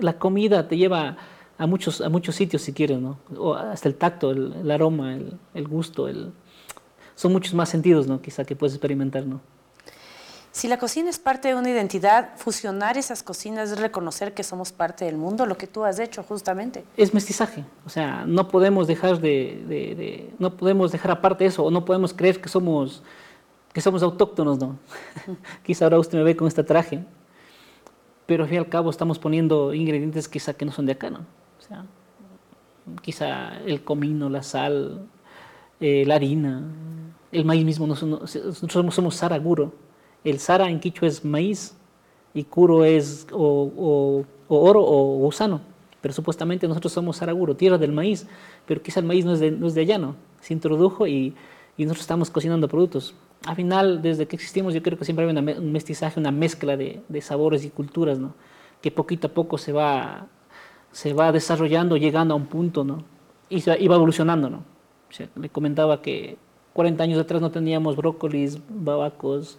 la 0.00 0.18
comida 0.18 0.68
te 0.68 0.76
lleva 0.76 1.16
a 1.58 1.66
muchos, 1.66 2.00
a 2.00 2.08
muchos 2.08 2.34
sitios 2.34 2.62
si 2.62 2.72
quieres, 2.72 2.98
¿no? 3.00 3.18
O 3.36 3.54
hasta 3.54 3.88
el 3.88 3.94
tacto, 3.94 4.30
el, 4.30 4.52
el 4.54 4.70
aroma, 4.70 5.14
el, 5.14 5.38
el, 5.54 5.68
gusto, 5.68 6.08
el, 6.08 6.32
son 7.14 7.32
muchos 7.32 7.54
más 7.54 7.68
sentidos, 7.68 8.06
¿no? 8.06 8.20
Quizá 8.20 8.44
que 8.44 8.56
puedes 8.56 8.74
experimentar, 8.74 9.26
¿no? 9.26 9.40
Si 10.50 10.68
la 10.68 10.78
cocina 10.78 11.08
es 11.08 11.18
parte 11.18 11.48
de 11.48 11.54
una 11.54 11.70
identidad, 11.70 12.36
fusionar 12.36 12.98
esas 12.98 13.22
cocinas 13.22 13.70
es 13.70 13.78
reconocer 13.78 14.34
que 14.34 14.42
somos 14.42 14.70
parte 14.70 15.06
del 15.06 15.16
mundo, 15.16 15.46
lo 15.46 15.56
que 15.56 15.66
tú 15.66 15.82
has 15.84 15.98
hecho 15.98 16.22
justamente. 16.22 16.84
Es 16.98 17.14
mestizaje, 17.14 17.64
o 17.86 17.88
sea, 17.88 18.24
no 18.26 18.48
podemos 18.48 18.86
dejar 18.86 19.18
de, 19.18 19.64
de, 19.66 19.94
de 19.94 20.30
no 20.38 20.54
podemos 20.54 20.92
dejar 20.92 21.10
aparte 21.12 21.46
eso, 21.46 21.64
o 21.64 21.70
no 21.70 21.86
podemos 21.86 22.12
creer 22.12 22.38
que 22.38 22.50
somos 22.50 23.02
que 23.72 23.80
somos 23.80 24.02
autóctonos, 24.02 24.58
¿no? 24.58 24.78
quizá 25.64 25.86
ahora 25.86 25.98
usted 25.98 26.18
me 26.18 26.24
ve 26.24 26.36
con 26.36 26.48
este 26.48 26.62
traje, 26.62 27.04
pero 28.26 28.44
al 28.44 28.48
fin 28.48 28.56
y 28.56 28.58
al 28.58 28.68
cabo 28.68 28.90
estamos 28.90 29.18
poniendo 29.18 29.74
ingredientes 29.74 30.28
quizá 30.28 30.54
que 30.54 30.64
no 30.64 30.72
son 30.72 30.86
de 30.86 30.92
acá, 30.92 31.10
¿no? 31.10 31.20
O 31.58 31.62
sea, 31.62 31.84
quizá 33.00 33.58
el 33.64 33.82
comino, 33.82 34.28
la 34.28 34.42
sal, 34.42 35.06
eh, 35.80 36.04
la 36.06 36.16
harina, 36.16 36.62
el 37.30 37.44
maíz 37.44 37.64
mismo, 37.64 37.86
nosotros 37.86 38.68
somos, 38.70 38.94
somos 38.94 39.14
saraguro. 39.16 39.72
El 40.24 40.38
sara 40.38 40.68
en 40.70 40.78
quicho 40.78 41.06
es 41.06 41.24
maíz 41.24 41.76
y 42.34 42.44
curo 42.44 42.84
es 42.84 43.26
o, 43.32 43.72
o, 43.76 44.24
o 44.48 44.56
oro 44.56 44.82
o 44.84 45.16
gusano, 45.18 45.60
pero 46.00 46.14
supuestamente 46.14 46.68
nosotros 46.68 46.92
somos 46.92 47.16
saraguro, 47.16 47.56
tierra 47.56 47.78
del 47.78 47.92
maíz, 47.92 48.26
pero 48.66 48.82
quizá 48.82 49.00
el 49.00 49.06
maíz 49.06 49.24
no 49.24 49.32
es 49.32 49.40
de, 49.40 49.50
no 49.50 49.66
es 49.66 49.74
de 49.74 49.80
allá, 49.80 49.98
¿no? 49.98 50.14
Se 50.40 50.52
introdujo 50.52 51.06
y, 51.06 51.34
y 51.76 51.84
nosotros 51.84 52.02
estamos 52.02 52.30
cocinando 52.30 52.68
productos 52.68 53.14
al 53.46 53.56
final, 53.56 54.02
desde 54.02 54.26
que 54.26 54.36
existimos, 54.36 54.74
yo 54.74 54.82
creo 54.82 54.98
que 54.98 55.04
siempre 55.04 55.28
hay 55.28 55.36
un 55.36 55.72
mestizaje, 55.72 56.20
una 56.20 56.30
mezcla 56.30 56.76
de, 56.76 57.02
de, 57.08 57.20
sabores 57.20 57.64
y 57.64 57.70
culturas, 57.70 58.18
¿no? 58.18 58.34
Que 58.80 58.90
poquito 58.90 59.28
a 59.28 59.30
poco 59.30 59.58
se 59.58 59.72
va, 59.72 60.26
se 60.92 61.12
va 61.12 61.32
desarrollando, 61.32 61.96
llegando 61.96 62.34
a 62.34 62.36
un 62.36 62.46
punto, 62.46 62.84
¿no? 62.84 63.04
Y, 63.48 63.60
se, 63.60 63.78
y 63.80 63.88
va 63.88 63.96
evolucionando, 63.96 64.50
¿no? 64.50 64.58
O 65.10 65.12
sea, 65.12 65.28
le 65.36 65.48
comentaba 65.48 66.00
que 66.02 66.38
40 66.72 67.02
años 67.02 67.20
atrás 67.20 67.40
no 67.42 67.50
teníamos 67.50 67.96
brócolis, 67.96 68.58
babacos, 68.68 69.58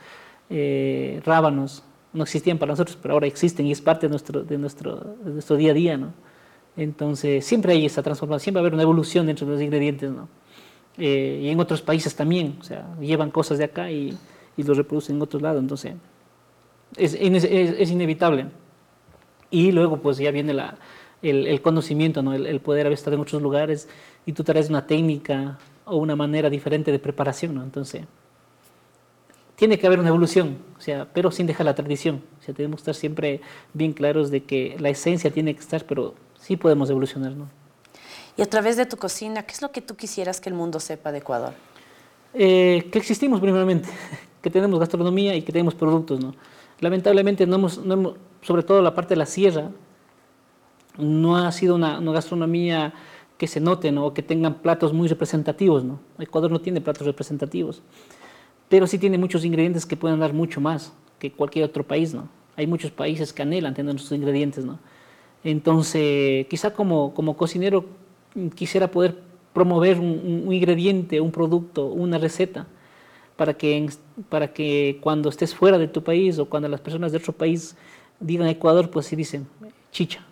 eh, 0.50 1.22
rábanos, 1.26 1.84
no 2.12 2.24
existían 2.24 2.58
para 2.58 2.72
nosotros, 2.72 2.98
pero 3.02 3.16
ahora 3.16 3.28
existen 3.28 3.66
y 3.66 3.72
es 3.72 3.82
parte 3.82 4.08
de 4.08 4.12
nuestro, 4.12 4.44
de 4.44 4.58
nuestro, 4.58 4.96
de 5.24 5.32
nuestro 5.32 5.56
día 5.56 5.72
a 5.72 5.74
día, 5.74 5.98
¿no? 5.98 6.14
Entonces, 6.76 7.46
siempre 7.46 7.74
hay 7.74 7.86
esa 7.86 8.02
transformación, 8.02 8.44
siempre 8.46 8.62
va 8.62 8.66
a 8.66 8.68
haber 8.68 8.74
una 8.74 8.84
evolución 8.84 9.28
dentro 9.28 9.46
de 9.46 9.54
los 9.54 9.62
ingredientes, 9.62 10.12
¿no? 10.12 10.28
Eh, 10.98 11.42
y 11.44 11.50
en 11.50 11.60
otros 11.60 11.82
países 11.82 12.16
también, 12.16 12.58
o 12.60 12.64
sea, 12.64 12.86
llevan 13.00 13.32
cosas 13.32 13.58
de 13.58 13.64
acá 13.64 13.92
y, 13.92 14.18
y 14.58 14.64
lo 14.64 14.74
reproducen 14.74 15.16
en 15.16 15.22
otros 15.22 15.42
lados, 15.42 15.62
entonces 15.62 15.96
es, 16.96 17.16
es, 17.16 17.92
inevitable. 17.92 18.48
Y 19.50 19.72
luego 19.72 19.98
pues 19.98 20.18
ya 20.18 20.32
viene 20.32 20.54
la, 20.54 20.78
el, 21.22 21.62
conocimiento, 21.62 22.22
¿no? 22.22 22.34
el, 22.34 22.46
el, 22.46 22.60
poder 22.60 22.86
haber 22.86 22.98
estado 22.98 23.16
en 23.16 23.22
otros 23.22 23.42
lugares 23.42 23.88
y 24.26 24.34
tú 24.34 24.44
traes 24.44 24.70
una 24.70 24.86
técnica 24.86 25.58
o 25.86 25.98
una 25.98 26.16
manera 26.16 26.50
diferente 26.50 26.92
de 26.92 27.00
preparación, 27.00 27.56
¿no? 27.56 27.64
entonces 27.64 28.06
tiene 29.56 29.78
que 29.78 29.86
haber 29.86 30.00
una 30.00 30.10
evolución, 30.10 30.58
o 30.78 30.82
sea, 30.82 31.08
pero 31.14 31.32
sin 31.32 31.46
dejar 31.46 31.66
la 31.66 31.76
tradición, 31.76 32.24
o 32.40 32.44
sea, 32.44 32.54
tenemos 32.54 32.78
que 32.78 32.82
estar 32.82 32.96
siempre 32.96 33.42
bien 33.74 33.94
claros 33.94 34.32
de 34.32 34.44
que 34.44 34.76
la 34.80 34.90
esencia 34.90 35.32
tiene 35.32 35.54
que 35.54 35.62
estar, 35.62 35.86
pero 35.86 36.16
sí 36.40 36.58
podemos 36.58 36.90
evolucionar, 36.90 37.34
¿no? 37.34 37.48
Y 38.36 38.42
a 38.42 38.50
través 38.50 38.78
de 38.78 38.86
tu 38.86 38.98
cocina, 38.98 39.44
¿qué 39.44 39.54
es 39.54 39.62
lo 39.62 39.72
que 39.72 39.82
tú 39.82 39.96
quisieras 39.96 40.42
que 40.42 40.50
el 40.50 40.56
mundo 40.56 40.80
sepa 40.80 41.12
de 41.12 41.20
Ecuador? 41.20 41.54
Eh, 42.34 42.90
que 42.92 42.98
existimos 42.98 43.40
primeramente, 43.40 43.90
que 44.42 44.50
tenemos 44.50 44.80
gastronomía 44.80 45.36
y 45.36 45.44
que 45.44 45.52
tenemos 45.52 45.76
productos. 45.76 46.20
¿no? 46.20 46.34
Lamentablemente, 46.80 47.46
no 47.46 47.56
hemos, 47.56 47.78
no 47.78 47.94
hemos, 47.94 48.16
sobre 48.42 48.64
todo 48.64 48.82
la 48.82 48.96
parte 48.96 49.10
de 49.10 49.18
la 49.18 49.28
sierra, 49.28 49.70
no 50.98 51.38
ha 51.38 51.52
sido 51.52 51.76
una, 51.76 52.00
una 52.00 52.12
gastronomía 52.12 52.94
que 53.38 53.48
se 53.48 53.60
note 53.60 53.92
¿no? 53.92 54.08
o 54.08 54.14
que 54.14 54.24
tengan 54.24 54.56
platos 54.56 54.94
muy 54.94 55.08
representativos. 55.08 55.84
¿no? 55.84 56.00
Ecuador 56.18 56.52
no 56.52 56.60
tiene 56.60 56.82
platos 56.82 57.06
representativos, 57.06 57.84
pero 58.68 58.88
sí 58.88 58.98
tiene 58.98 59.20
muchos 59.20 59.46
ingredientes 59.46 59.86
que 59.86 59.96
pueden 59.96 60.20
dar 60.20 60.34
mucho 60.34 60.60
más 60.60 60.92
que 61.20 61.32
cualquier 61.32 61.66
otro 61.66 61.84
país. 61.84 62.16
¿no? 62.16 62.30
Hay 62.56 62.66
muchos 62.66 62.90
países 62.90 63.32
que 63.32 63.44
anhelan 63.44 63.76
tener 63.76 63.94
nuestros 63.94 64.18
ingredientes. 64.18 64.66
¿no? 64.66 64.80
Entonces, 65.44 66.48
quizá 66.48 66.74
como, 66.74 67.14
como 67.14 67.38
cocinero 67.38 67.86
quisiera 68.56 68.90
poder 68.90 69.16
promover 69.54 70.00
un, 70.00 70.52
ingrediente, 70.52 71.22
un 71.22 71.32
producto, 71.32 71.86
una 71.86 72.18
receta, 72.18 72.68
para 73.36 73.56
que, 73.56 73.90
para 74.30 74.54
que 74.54 75.00
cuando 75.02 75.30
estés 75.30 75.56
fuera 75.56 75.78
de 75.78 75.88
tu 75.88 76.04
país 76.04 76.38
o 76.40 76.46
cuando 76.46 76.68
las 76.68 76.82
personas 76.82 77.12
de 77.12 77.18
otro 77.18 77.34
país 77.34 77.76
digan 78.20 78.48
Ecuador, 78.48 78.90
pues 78.90 79.08
sí 79.08 79.16
dicen 79.16 79.48
chicha. 79.92 80.26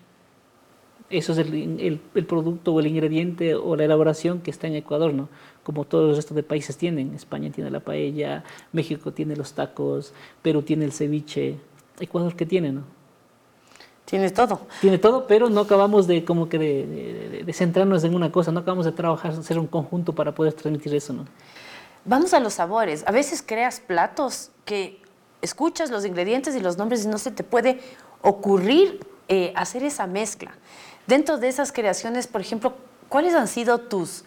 Eso 1.10 1.34
es 1.34 1.40
el, 1.40 2.00
el, 2.16 2.26
producto 2.26 2.74
o 2.74 2.80
el 2.80 2.88
ingrediente 2.88 3.54
o 3.54 3.76
la 3.76 3.84
elaboración 3.84 4.40
que 4.40 4.50
está 4.50 4.68
en 4.68 4.76
Ecuador, 4.76 5.14
¿no? 5.14 5.28
Como 5.62 5.84
todos 5.84 6.08
los 6.08 6.16
restos 6.16 6.36
de 6.36 6.44
países 6.44 6.78
tienen. 6.78 7.14
España 7.14 7.52
tiene 7.52 7.70
la 7.70 7.82
paella, 7.82 8.46
México 8.72 9.12
tiene 9.12 9.36
los 9.36 9.52
tacos, 9.54 10.14
Perú 10.42 10.62
tiene 10.62 10.86
el 10.86 10.94
ceviche. 10.94 11.58
Ecuador, 12.00 12.34
¿qué 12.36 12.46
tiene, 12.46 12.72
no? 12.72 13.01
Tiene 14.12 14.30
todo. 14.30 14.68
Tiene 14.82 14.98
todo, 14.98 15.26
pero 15.26 15.50
no 15.50 15.62
acabamos 15.62 16.06
de 16.06 16.26
como 16.26 16.50
que 16.50 16.60
de, 16.60 17.54
centrarnos 17.54 18.04
en 18.04 18.14
una 18.14 18.30
cosa, 18.30 18.52
no 18.52 18.60
acabamos 18.60 18.84
de 18.84 18.92
trabajar, 18.92 19.32
hacer 19.32 19.58
un 19.58 19.68
conjunto 19.68 20.14
para 20.14 20.36
poder 20.36 20.52
transmitir 20.52 20.94
eso, 20.94 21.14
¿no? 21.14 21.26
Vamos 22.04 22.34
a 22.34 22.42
los 22.42 22.56
sabores. 22.56 23.06
A 23.08 23.14
veces 23.14 23.42
creas 23.42 23.80
platos 23.80 24.52
que 24.66 25.02
escuchas 25.42 25.92
los 25.92 26.04
ingredientes 26.04 26.58
y 26.58 26.60
los 26.60 26.78
nombres 26.78 27.06
y 27.06 27.08
no 27.08 27.18
se 27.18 27.32
te 27.32 27.46
puede 27.46 27.80
ocurrir 28.22 29.00
eh, 29.30 29.54
hacer 29.56 29.82
esa 29.82 30.08
mezcla. 30.08 30.52
Dentro 31.08 31.38
de 31.38 31.48
esas 31.48 31.72
creaciones, 31.72 32.28
por 32.28 32.42
ejemplo, 32.42 32.74
¿cuáles 33.08 33.34
han 33.34 33.48
sido 33.48 33.78
tus, 33.78 34.26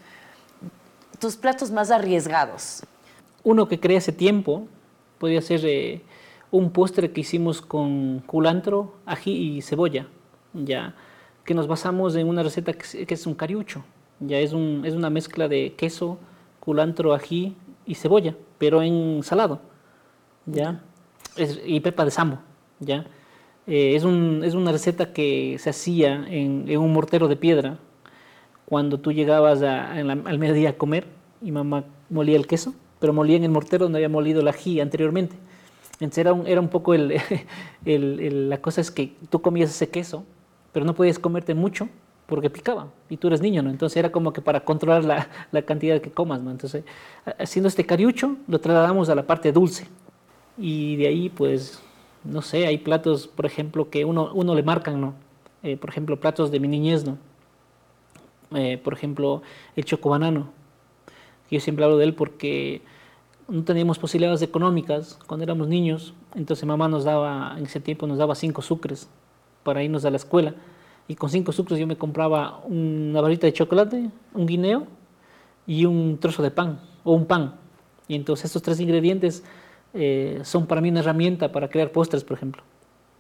tus 1.19 1.37
platos 1.37 1.71
más 1.71 1.91
arriesgados? 1.91 2.85
Uno 3.43 3.69
que 3.69 3.79
creé 3.79 3.99
hace 3.99 4.13
tiempo, 4.13 4.67
podría 5.19 5.43
ser 5.43 5.61
eh, 5.67 6.01
un 6.55 6.71
postre 6.71 7.11
que 7.11 7.23
hicimos 7.23 7.61
con 7.61 8.21
culantro, 8.21 8.95
ají 9.07 9.57
y 9.57 9.61
cebolla, 9.61 10.07
ya 10.53 10.95
que 11.45 11.53
nos 11.53 11.67
basamos 11.67 12.15
en 12.15 12.29
una 12.29 12.45
receta 12.45 12.73
que 12.73 13.07
es, 13.13 13.27
un 13.27 13.35
cariucho, 13.35 13.85
ya 14.21 14.39
es, 14.39 14.53
un, 14.53 14.83
es 14.85 14.95
una 14.95 15.11
mezcla 15.11 15.49
de 15.49 15.75
queso, 15.77 16.17
culantro, 16.61 17.13
ají 17.13 17.57
y 17.85 17.97
cebolla, 17.97 18.37
pero 18.57 18.83
en 18.83 19.25
salado, 19.25 19.61
ya, 20.47 20.81
y 21.67 21.81
pepa 21.81 22.05
de 22.05 22.13
sambo, 22.13 22.39
ya. 22.79 23.05
Eh, 23.67 23.97
es, 23.97 24.05
un, 24.05 24.43
es, 24.45 24.55
una 24.55 24.71
receta 24.71 25.13
que 25.13 25.57
se 25.59 25.71
hacía 25.71 26.25
en, 26.29 26.67
en, 26.69 26.79
un 26.79 26.93
mortero 26.93 27.27
de 27.27 27.37
piedra 27.37 27.79
cuando 28.65 29.01
tú 29.01 29.11
llegabas 29.11 29.61
al 29.63 30.39
mediodía 30.39 30.71
a 30.71 30.73
comer 30.75 31.07
y 31.43 31.51
mamá 31.51 31.85
molía 32.11 32.37
el 32.37 32.47
queso, 32.47 32.75
pero 33.01 33.13
molía 33.13 33.39
en 33.39 33.45
el 33.45 33.51
mortero 33.51 33.87
donde 33.87 33.99
había 33.99 34.09
molido 34.09 34.41
el 34.41 34.49
ají 34.49 34.81
anteriormente. 34.81 35.37
Entonces 36.05 36.19
era 36.19 36.33
un, 36.33 36.47
era 36.47 36.61
un 36.61 36.69
poco 36.69 36.95
el, 37.85 38.49
la 38.49 38.61
cosa 38.61 38.81
es 38.81 38.91
que 38.91 39.15
tú 39.31 39.41
comías 39.41 39.71
ese 39.71 39.89
queso, 39.89 40.25
pero 40.73 40.85
no 40.85 40.95
podías 40.95 41.19
comerte 41.19 41.55
mucho 41.55 41.89
porque 42.27 42.49
picaba 42.51 42.89
y 43.11 43.17
tú 43.17 43.29
eres 43.29 43.41
niño, 43.41 43.63
¿no? 43.63 43.71
Entonces 43.71 43.97
era 43.97 44.11
como 44.11 44.33
que 44.33 44.41
para 44.41 44.65
controlar 44.65 45.05
la, 45.05 45.29
la 45.53 45.63
cantidad 45.63 46.01
que 46.01 46.11
comas, 46.11 46.41
¿no? 46.41 46.51
Entonces, 46.51 46.85
haciendo 47.39 47.69
este 47.69 47.85
cariucho, 47.85 48.37
lo 48.49 48.59
trasladamos 48.61 49.09
a 49.09 49.15
la 49.15 49.27
parte 49.27 49.53
dulce. 49.53 49.87
Y 50.57 50.97
de 50.97 51.09
ahí, 51.09 51.29
pues, 51.29 51.83
no 52.23 52.41
sé, 52.41 52.67
hay 52.67 52.79
platos, 52.79 53.27
por 53.27 53.45
ejemplo, 53.45 53.91
que 53.91 54.05
uno, 54.05 54.31
uno 54.33 54.55
le 54.55 54.63
marcan, 54.63 55.01
¿no? 55.01 55.15
Eh, 55.63 55.77
por 55.77 55.91
ejemplo, 55.91 56.19
platos 56.19 56.51
de 56.51 56.61
mi 56.61 56.69
niñez, 56.69 57.05
¿no? 57.05 57.19
Eh, 58.55 58.79
por 58.79 58.93
ejemplo, 58.93 59.43
el 59.77 59.85
chocobanano. 59.85 60.51
Yo 61.51 61.61
siempre 61.61 61.85
hablo 61.85 61.99
de 61.99 62.05
él 62.05 62.15
porque 62.15 62.83
no 63.49 63.65
teníamos 63.65 63.99
posibilidades 63.99 64.43
económicas 64.43 65.19
cuando 65.27 65.45
éramos 65.45 65.69
niños, 65.69 66.15
entonces 66.35 66.65
mamá 66.67 66.89
nos 66.89 67.05
daba, 67.05 67.55
en 67.59 67.65
ese 67.65 67.81
tiempo 67.81 68.07
nos 68.07 68.19
daba 68.19 68.35
cinco 68.35 68.63
sucres 68.63 69.09
para 69.63 69.83
irnos 69.83 70.05
a 70.05 70.11
la 70.11 70.17
escuela. 70.17 70.55
Y 71.07 71.17
con 71.17 71.29
cinco 71.29 71.53
sucres 71.53 71.79
yo 71.79 71.87
me 71.87 71.97
compraba 71.97 72.61
una 72.65 73.21
barrita 73.21 73.47
de 73.47 73.53
chocolate, 73.53 74.11
un 74.33 74.47
guineo 74.47 74.87
y 75.67 75.85
un 75.85 76.19
trozo 76.19 76.43
de 76.43 76.51
pan 76.51 76.81
o 77.03 77.13
un 77.13 77.27
pan. 77.27 77.57
Y 78.09 78.15
entonces 78.15 78.47
estos 78.47 78.63
tres 78.63 78.81
ingredientes 78.81 79.45
eh, 79.93 80.41
son 80.43 80.67
para 80.67 80.81
mí 80.81 80.89
una 80.89 81.01
herramienta 81.01 81.53
para 81.53 81.69
crear 81.69 81.93
postres, 81.93 82.25
por 82.25 82.37
ejemplo. 82.37 82.63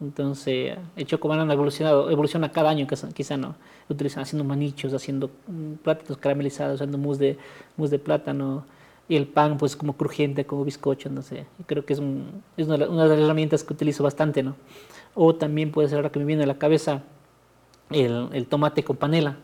Entonces, 0.00 0.76
el 0.96 1.06
chocobanano 1.06 1.50
ha 1.50 1.54
evolucionado, 1.54 2.10
evoluciona 2.10 2.50
cada 2.50 2.70
año, 2.70 2.86
quizá 3.14 3.36
no, 3.36 3.54
utilizan, 3.88 4.22
haciendo 4.22 4.44
manichos, 4.44 4.92
haciendo 4.92 5.30
mm, 5.46 5.74
plátanos 5.82 6.18
caramelizados, 6.18 6.80
haciendo 6.80 6.98
mousse 6.98 7.18
de, 7.18 7.38
mousse 7.76 7.92
de 7.92 7.98
plátano, 8.00 8.64
y 9.08 9.16
el 9.16 9.26
pan 9.26 9.58
pues 9.58 9.76
como 9.76 9.96
crujiente, 9.96 10.46
como 10.46 10.64
bizcocho, 10.64 11.10
no 11.10 11.22
sé. 11.22 11.46
Creo 11.66 11.84
que 11.84 11.92
es, 11.92 12.02
es 12.56 12.66
una, 12.66 12.78
de 12.78 12.88
las 12.88 13.18
herramientas 13.18 13.64
que 13.64 13.72
utilizo 13.72 14.02
bastante, 14.02 14.42
¿no? 14.42 14.56
O 15.14 15.34
también 15.34 15.70
puede 15.70 15.88
ser 15.88 15.98
ahora 15.98 16.10
que 16.10 16.18
me 16.18 16.24
viene 16.24 16.44
a 16.44 16.46
la 16.46 16.58
cabeza 16.58 17.02
el, 17.90 18.28
el, 18.32 18.46
tomate 18.46 18.82
con 18.82 18.96
panela, 18.96 19.36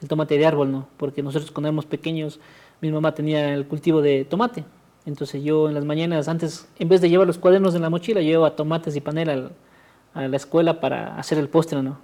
el 0.00 0.08
tomate 0.08 0.38
de 0.38 0.46
árbol, 0.46 0.72
¿no? 0.72 0.88
Porque 0.96 1.22
nosotros 1.22 1.50
cuando 1.50 1.68
éramos 1.68 1.86
pequeños, 1.86 2.40
mi 2.80 2.90
mamá 2.90 3.14
tenía 3.14 3.54
el 3.54 3.66
cultivo 3.66 4.00
de 4.00 4.24
tomate. 4.24 4.64
Entonces 5.04 5.42
yo 5.44 5.68
en 5.68 5.74
las 5.74 5.84
mañanas, 5.84 6.26
antes, 6.26 6.68
en 6.78 6.88
vez 6.88 7.00
de 7.00 7.08
llevar 7.08 7.26
los 7.26 7.38
cuadernos 7.38 7.74
en 7.74 7.82
la 7.82 7.90
mochila, 7.90 8.20
llevaba 8.20 8.56
tomates 8.56 8.96
y 8.96 9.00
panela 9.00 9.50
a 10.14 10.26
la 10.26 10.36
escuela 10.36 10.80
para 10.80 11.16
hacer 11.16 11.38
el 11.38 11.48
postre, 11.48 11.82
¿no? 11.82 11.98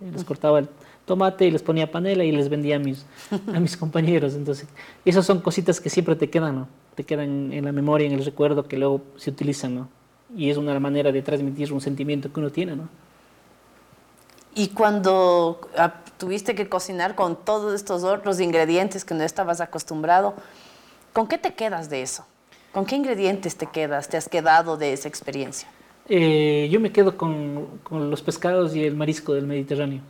Les 0.00 0.24
cortaba 0.24 0.58
el, 0.58 0.68
tomate 1.06 1.46
y 1.46 1.50
les 1.50 1.62
ponía 1.62 1.90
panela 1.90 2.24
y 2.24 2.32
les 2.32 2.48
vendía 2.48 2.76
a 2.76 2.78
mis, 2.78 3.06
a 3.30 3.60
mis 3.60 3.76
compañeros. 3.78 4.34
Entonces, 4.34 4.68
esas 5.04 5.24
son 5.24 5.40
cositas 5.40 5.80
que 5.80 5.88
siempre 5.88 6.16
te 6.16 6.28
quedan, 6.28 6.56
¿no? 6.56 6.68
Te 6.94 7.04
quedan 7.04 7.52
en 7.52 7.64
la 7.64 7.72
memoria, 7.72 8.06
en 8.06 8.12
el 8.12 8.24
recuerdo 8.24 8.66
que 8.66 8.76
luego 8.76 9.02
se 9.16 9.30
utilizan, 9.30 9.74
¿no? 9.74 9.88
Y 10.36 10.50
es 10.50 10.56
una 10.56 10.78
manera 10.80 11.12
de 11.12 11.22
transmitir 11.22 11.72
un 11.72 11.80
sentimiento 11.80 12.32
que 12.32 12.40
uno 12.40 12.50
tiene, 12.50 12.76
¿no? 12.76 12.88
Y 14.54 14.68
cuando 14.68 15.60
ah, 15.76 15.94
tuviste 16.18 16.54
que 16.54 16.68
cocinar 16.68 17.14
con 17.14 17.36
todos 17.36 17.74
estos 17.74 18.04
otros 18.04 18.40
ingredientes 18.40 19.04
que 19.04 19.14
no 19.14 19.22
estabas 19.22 19.60
acostumbrado, 19.60 20.34
¿con 21.12 21.28
qué 21.28 21.38
te 21.38 21.54
quedas 21.54 21.90
de 21.90 22.02
eso? 22.02 22.26
¿Con 22.72 22.86
qué 22.86 22.96
ingredientes 22.96 23.56
te 23.56 23.66
quedas? 23.66 24.08
¿Te 24.08 24.16
has 24.16 24.28
quedado 24.28 24.76
de 24.76 24.94
esa 24.94 25.08
experiencia? 25.08 25.68
Eh, 26.08 26.68
yo 26.70 26.78
me 26.78 26.92
quedo 26.92 27.16
con, 27.16 27.78
con 27.82 28.10
los 28.10 28.22
pescados 28.22 28.76
y 28.76 28.84
el 28.84 28.94
marisco 28.94 29.34
del 29.34 29.46
Mediterráneo 29.46 30.02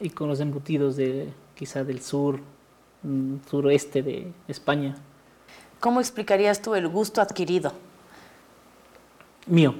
y 0.00 0.10
con 0.10 0.28
los 0.28 0.40
embutidos 0.40 0.96
de 0.96 1.28
quizá 1.54 1.84
del 1.84 2.00
sur, 2.00 2.40
mm, 3.02 3.36
suroeste 3.48 4.02
de 4.02 4.32
España. 4.48 4.96
¿Cómo 5.78 6.00
explicarías 6.00 6.60
tú 6.60 6.74
el 6.74 6.88
gusto 6.88 7.20
adquirido? 7.20 7.72
Mío. 9.46 9.74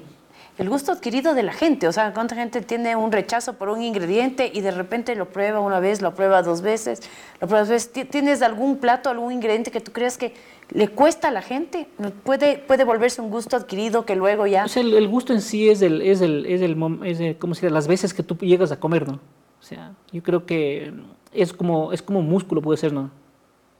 El 0.57 0.69
gusto 0.69 0.93
adquirido 0.93 1.33
de 1.33 1.43
la 1.43 1.51
gente, 1.51 1.85
o 1.85 1.91
sea, 1.91 2.13
cuánta 2.13 2.33
gente 2.33 2.61
tiene 2.61 2.95
un 2.95 3.11
rechazo 3.11 3.53
por 3.53 3.67
un 3.67 3.81
ingrediente 3.81 4.49
y 4.53 4.61
de 4.61 4.71
repente 4.71 5.13
lo 5.15 5.25
prueba 5.27 5.59
una 5.59 5.81
vez, 5.81 6.01
lo 6.01 6.15
prueba 6.15 6.41
dos 6.43 6.61
veces, 6.61 7.01
lo 7.41 7.47
prueba 7.47 7.59
dos 7.59 7.69
veces. 7.69 8.09
¿Tienes 8.09 8.41
algún 8.41 8.77
plato, 8.77 9.09
algún 9.09 9.33
ingrediente 9.33 9.69
que 9.69 9.81
tú 9.81 9.91
creas 9.91 10.17
que 10.17 10.33
le 10.69 10.87
cuesta 10.87 11.27
a 11.27 11.31
la 11.31 11.41
gente? 11.41 11.89
¿Puede, 12.23 12.57
puede 12.57 12.85
volverse 12.85 13.21
un 13.21 13.31
gusto 13.31 13.57
adquirido 13.57 14.05
que 14.05 14.15
luego 14.15 14.47
ya...? 14.47 14.65
el, 14.77 15.07
gusto 15.09 15.33
en 15.33 15.41
sí 15.41 15.69
es 15.69 15.81
el, 15.81 16.01
es 16.01 16.21
el, 16.21 16.45
es 16.45 16.61
el, 16.61 16.77
es 17.03 17.19
el, 17.19 17.37
¿cómo 17.37 17.53
se 17.53 17.69
las 17.69 17.89
veces 17.89 18.13
que 18.13 18.23
tú 18.23 18.37
llegas 18.37 18.71
a 18.71 18.79
comer, 18.79 19.09
¿no? 19.09 19.15
O 19.59 19.63
sea, 19.63 19.91
yo 20.13 20.23
creo 20.23 20.45
que 20.45 20.93
es 21.33 21.51
como, 21.51 21.91
es 21.91 22.01
como 22.01 22.21
músculo, 22.21 22.61
puede 22.61 22.77
ser, 22.77 22.93
¿no? 22.93 23.11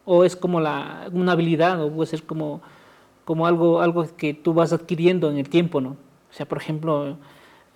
O 0.03 0.25
es 0.25 0.35
como 0.35 0.59
la, 0.59 1.09
una 1.13 1.31
habilidad, 1.31 1.81
o 1.81 1.89
puede 1.89 2.09
ser 2.09 2.23
como, 2.23 2.61
como 3.23 3.47
algo, 3.47 3.79
algo 3.79 4.05
que 4.17 4.33
tú 4.33 4.53
vas 4.53 4.73
adquiriendo 4.73 5.31
en 5.31 5.37
el 5.37 5.47
tiempo, 5.47 5.79
¿no? 5.79 5.95
O 6.35 6.37
sea, 6.37 6.45
por 6.45 6.57
ejemplo, 6.57 7.15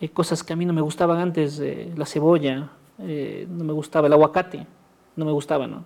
hay 0.01 0.09
cosas 0.09 0.43
que 0.43 0.51
a 0.51 0.57
mí 0.57 0.65
no 0.65 0.73
me 0.73 0.81
gustaban 0.81 1.17
antes, 1.17 1.61
eh, 1.61 1.93
la 1.95 2.05
cebolla, 2.05 2.69
eh, 2.97 3.47
no 3.49 3.63
me 3.63 3.71
gustaba 3.71 4.07
el 4.07 4.11
aguacate, 4.11 4.67
no 5.15 5.23
me 5.23 5.31
gustaba, 5.31 5.65
¿no? 5.65 5.85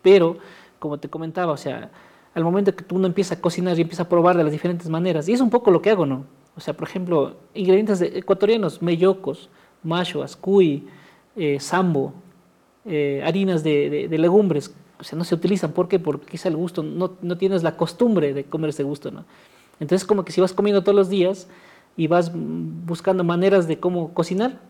Pero, 0.00 0.38
como 0.78 0.96
te 0.96 1.10
comentaba, 1.10 1.52
o 1.52 1.58
sea, 1.58 1.90
al 2.32 2.44
momento 2.44 2.74
que 2.74 2.82
uno 2.94 3.06
empieza 3.06 3.34
a 3.34 3.40
cocinar 3.42 3.78
y 3.78 3.82
empieza 3.82 4.04
a 4.04 4.08
probar 4.08 4.38
de 4.38 4.42
las 4.42 4.52
diferentes 4.52 4.88
maneras, 4.88 5.28
y 5.28 5.34
es 5.34 5.42
un 5.42 5.50
poco 5.50 5.70
lo 5.70 5.82
que 5.82 5.90
hago, 5.90 6.06
¿no? 6.06 6.24
O 6.56 6.60
sea, 6.62 6.72
por 6.72 6.88
ejemplo, 6.88 7.36
ingredientes 7.52 8.00
ecuatorianos, 8.00 8.80
mellocos, 8.80 9.50
macho, 9.82 10.24
cuy, 10.40 10.88
eh, 11.36 11.60
sambo, 11.60 12.14
eh, 12.86 13.22
harinas 13.22 13.62
de, 13.62 14.08
legumbres, 14.10 14.74
o 14.98 15.04
sea, 15.04 15.18
no 15.18 15.24
se 15.24 15.34
utilizan. 15.34 15.72
¿Por 15.72 15.88
qué? 15.88 15.98
Porque 15.98 16.24
quizá 16.24 16.48
el 16.48 16.56
gusto, 16.56 16.82
no, 16.82 17.18
no, 17.20 17.36
tienes 17.36 17.62
la 17.62 17.76
costumbre 17.76 18.32
de 18.32 18.44
comer 18.44 18.70
ese 18.70 18.82
gusto, 18.82 19.10
¿no? 19.10 19.26
Entonces, 19.78 20.06
como 20.06 20.24
que 20.24 20.32
si 20.32 20.40
vas 20.40 20.54
comiendo 20.54 20.82
todos 20.82 20.96
los 20.96 21.10
días 21.10 21.48
y 21.98 22.06
vas 22.06 22.30
buscando 22.32 23.24
maneras 23.24 23.68
de 23.68 23.78
cómo 23.78 24.14
cocinar, 24.14 24.60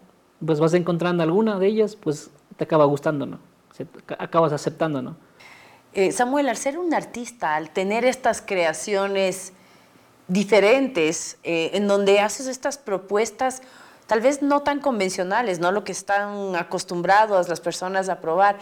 pues 0.44 0.58
vas 0.58 0.74
encontrando 0.74 1.22
alguna 1.22 1.60
de 1.60 1.68
ellas, 1.68 1.94
pues 1.94 2.30
te 2.56 2.64
acaba 2.64 2.84
gustando, 2.86 3.26
¿no? 3.26 3.38
acabas 4.18 4.52
aceptando, 4.52 5.00
¿no? 5.00 5.16
Eh, 5.92 6.10
Samuel, 6.10 6.48
al 6.48 6.56
ser 6.56 6.78
un 6.78 6.92
artista, 6.92 7.54
al 7.54 7.70
tener 7.70 8.04
estas 8.04 8.42
creaciones 8.42 9.52
diferentes, 10.26 11.38
en 11.44 11.86
donde 11.86 12.18
haces 12.18 12.48
estas 12.48 12.76
propuestas, 12.76 13.62
tal 14.08 14.20
vez 14.20 14.42
no 14.42 14.62
tan 14.62 14.80
convencionales, 14.80 15.60
no 15.60 15.70
lo 15.70 15.84
que 15.84 15.92
están 15.92 16.56
acostumbrados 16.56 17.48
las 17.48 17.60
personas 17.60 18.08
a 18.08 18.20
probar. 18.20 18.58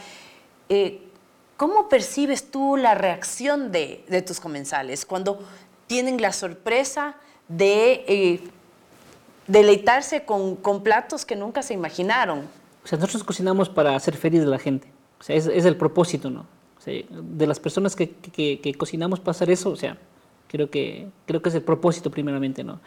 Eh, 0.68 1.00
¿Cómo 1.56 1.88
percibes 1.88 2.50
tú 2.50 2.76
la 2.76 2.94
reacción 2.94 3.72
de, 3.72 4.04
tus 4.26 4.40
comensales 4.40 5.06
cuando 5.06 5.38
tienen 5.86 6.20
la 6.20 6.32
sorpresa 6.32 7.14
de 7.48 8.04
eh, 8.08 8.50
deleitarse 9.46 10.24
con, 10.24 10.82
platos 10.82 11.24
que 11.24 11.36
nunca 11.36 11.62
se 11.62 11.74
imaginaron? 11.74 12.40
O 12.84 12.86
sea, 12.86 12.98
nosotros 12.98 13.24
cocinamos 13.24 13.68
para 13.68 13.96
hacer 13.96 14.16
feliz 14.16 14.42
a 14.42 14.46
la 14.46 14.58
gente. 14.58 14.88
O 15.20 15.22
sea, 15.22 15.36
es, 15.36 15.46
el 15.46 15.76
propósito, 15.76 16.30
¿no? 16.30 16.46
de 16.86 17.48
las 17.48 17.58
personas 17.58 17.96
que, 17.96 18.10
que, 18.10 18.74
cocinamos 18.78 19.18
pasar 19.18 19.50
eso, 19.50 19.70
o 19.70 19.76
sea, 19.76 19.98
creo 20.46 20.70
que, 20.70 21.08
creo 21.26 21.42
que 21.42 21.48
es 21.48 21.54
el 21.56 21.62
propósito 21.62 22.12
primeramente, 22.12 22.62
¿no? 22.62 22.78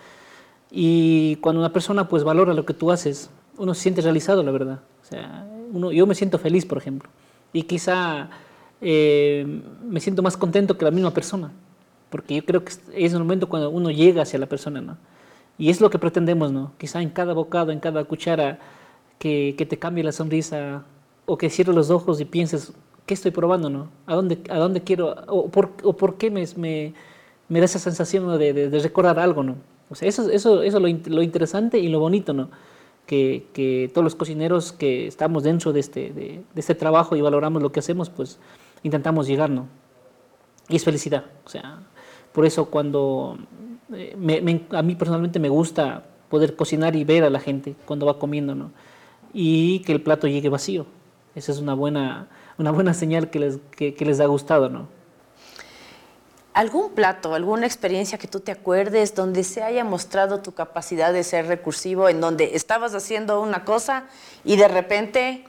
Y 0.72 1.36
cuando 1.38 1.60
una 1.60 1.74
persona 1.74 2.08
pues 2.08 2.24
valora 2.24 2.54
lo 2.54 2.66
que 2.66 2.74
tú 2.74 2.92
haces, 2.92 3.30
uno 3.58 3.74
se 3.74 3.82
siente 3.82 4.02
realizado, 4.02 4.42
la 4.42 4.52
verdad. 4.52 4.80
O 5.04 5.06
sea, 5.06 5.46
uno, 5.72 5.92
yo 5.92 6.08
me 6.08 6.16
siento 6.16 6.40
feliz, 6.40 6.66
por 6.66 6.78
ejemplo. 6.78 7.10
Y 7.52 7.64
quizá 7.64 8.30
eh, 8.82 9.62
me 9.84 10.00
siento 10.00 10.22
más 10.22 10.38
contento 10.38 10.78
que 10.78 10.86
la 10.86 10.92
misma 10.92 11.12
persona. 11.12 11.52
Porque 12.10 12.36
yo 12.36 12.46
creo 12.46 12.64
que 12.64 12.74
es 12.94 13.14
el 13.14 13.20
momento 13.20 13.50
cuando 13.50 13.70
uno 13.70 13.92
llega 13.92 14.24
hacia 14.24 14.40
la 14.40 14.46
persona, 14.46 14.82
¿no? 14.82 14.98
Y 15.60 15.70
es 15.70 15.82
lo 15.82 15.90
que 15.90 16.00
pretendemos, 16.00 16.52
¿no? 16.52 16.72
Quizá 16.78 17.02
en 17.02 17.10
cada 17.10 17.34
bocado, 17.34 17.72
en 17.72 17.82
cada 17.82 18.06
cuchara, 18.06 18.60
que, 19.20 19.56
que 19.58 19.66
te 19.66 19.78
cambie 19.78 20.04
la 20.04 20.14
sonrisa 20.14 20.86
o 21.26 21.38
que 21.38 21.50
cierres 21.50 21.76
los 21.76 21.92
ojos 21.92 22.20
y 22.22 22.26
pienses, 22.26 22.74
¿qué 23.06 23.14
estoy 23.14 23.32
probando, 23.32 23.70
no? 23.70 23.90
¿A 24.08 24.16
dónde, 24.16 24.40
a 24.50 24.58
dónde 24.58 24.82
quiero, 24.82 25.16
o 25.28 25.50
por, 25.50 25.72
o 25.84 25.94
por 25.94 26.16
qué 26.16 26.32
me, 26.32 26.46
me, 26.56 26.94
me, 27.50 27.60
da 27.60 27.66
esa 27.66 27.78
sensación 27.78 28.40
de, 28.40 28.54
de, 28.54 28.80
recordar 28.80 29.20
algo, 29.20 29.44
¿no? 29.44 29.58
O 29.90 29.96
sea, 29.96 30.08
eso, 30.08 30.30
eso, 30.32 30.64
eso 30.64 30.78
es 30.88 31.08
lo, 31.08 31.16
lo 31.16 31.22
interesante 31.22 31.78
y 31.78 31.90
lo 31.90 32.00
bonito, 32.00 32.34
¿no? 32.34 32.50
Que, 33.06 33.48
que, 33.54 33.92
todos 33.94 34.04
los 34.04 34.16
cocineros 34.16 34.72
que 34.72 35.08
estamos 35.08 35.44
dentro 35.44 35.74
de 35.74 35.82
este, 35.82 36.12
de, 36.14 36.42
de, 36.54 36.60
este 36.62 36.74
trabajo 36.74 37.18
y 37.18 37.22
valoramos 37.22 37.62
lo 37.62 37.72
que 37.72 37.82
hacemos, 37.82 38.10
pues 38.10 38.40
intentamos 38.82 39.28
llegar, 39.28 39.50
¿no? 39.50 39.68
Y 40.70 40.78
es 40.78 40.86
felicidad, 40.86 41.26
o 41.46 41.50
sea, 41.50 41.80
por 42.32 42.46
eso 42.46 42.66
cuando 42.66 43.38
eh, 43.94 44.66
a 44.72 44.82
mí 44.82 44.96
personalmente 44.96 45.40
me 45.40 45.50
gusta 45.50 46.04
poder 46.30 46.56
cocinar 46.56 46.96
y 46.96 47.04
ver 47.04 47.24
a 47.24 47.30
la 47.30 47.40
gente 47.40 47.76
cuando 47.86 48.06
va 48.06 48.20
comiendo, 48.20 48.56
¿no? 48.56 48.72
Y 49.34 49.80
que 49.80 49.92
el 49.92 50.02
plato 50.02 50.28
llegue 50.28 50.50
vacío. 50.50 50.86
Esa 51.36 51.52
es 51.52 51.60
una 51.60 51.74
buena, 51.74 52.28
una 52.58 52.72
buena 52.72 52.94
señal 52.94 53.30
que 53.30 53.40
les, 53.40 53.60
que, 53.76 53.96
les 54.00 54.20
ha 54.20 54.26
gustado, 54.26 54.70
¿no? 54.70 54.88
¿Algún 56.54 56.92
plato, 56.92 57.36
alguna 57.36 57.66
experiencia 57.66 58.18
que 58.18 58.28
tú 58.28 58.40
te 58.40 58.52
acuerdes 58.52 59.16
donde 59.16 59.44
se 59.44 59.64
haya 59.64 59.84
mostrado 59.84 60.42
tu 60.42 60.54
capacidad 60.54 61.14
de 61.14 61.24
ser 61.24 61.48
recursivo, 61.48 62.10
en 62.10 62.20
donde 62.20 62.56
estabas 62.56 62.94
haciendo 62.96 63.42
una 63.42 63.64
cosa 63.64 64.06
y 64.44 64.58
de 64.58 64.68
repente 64.68 65.46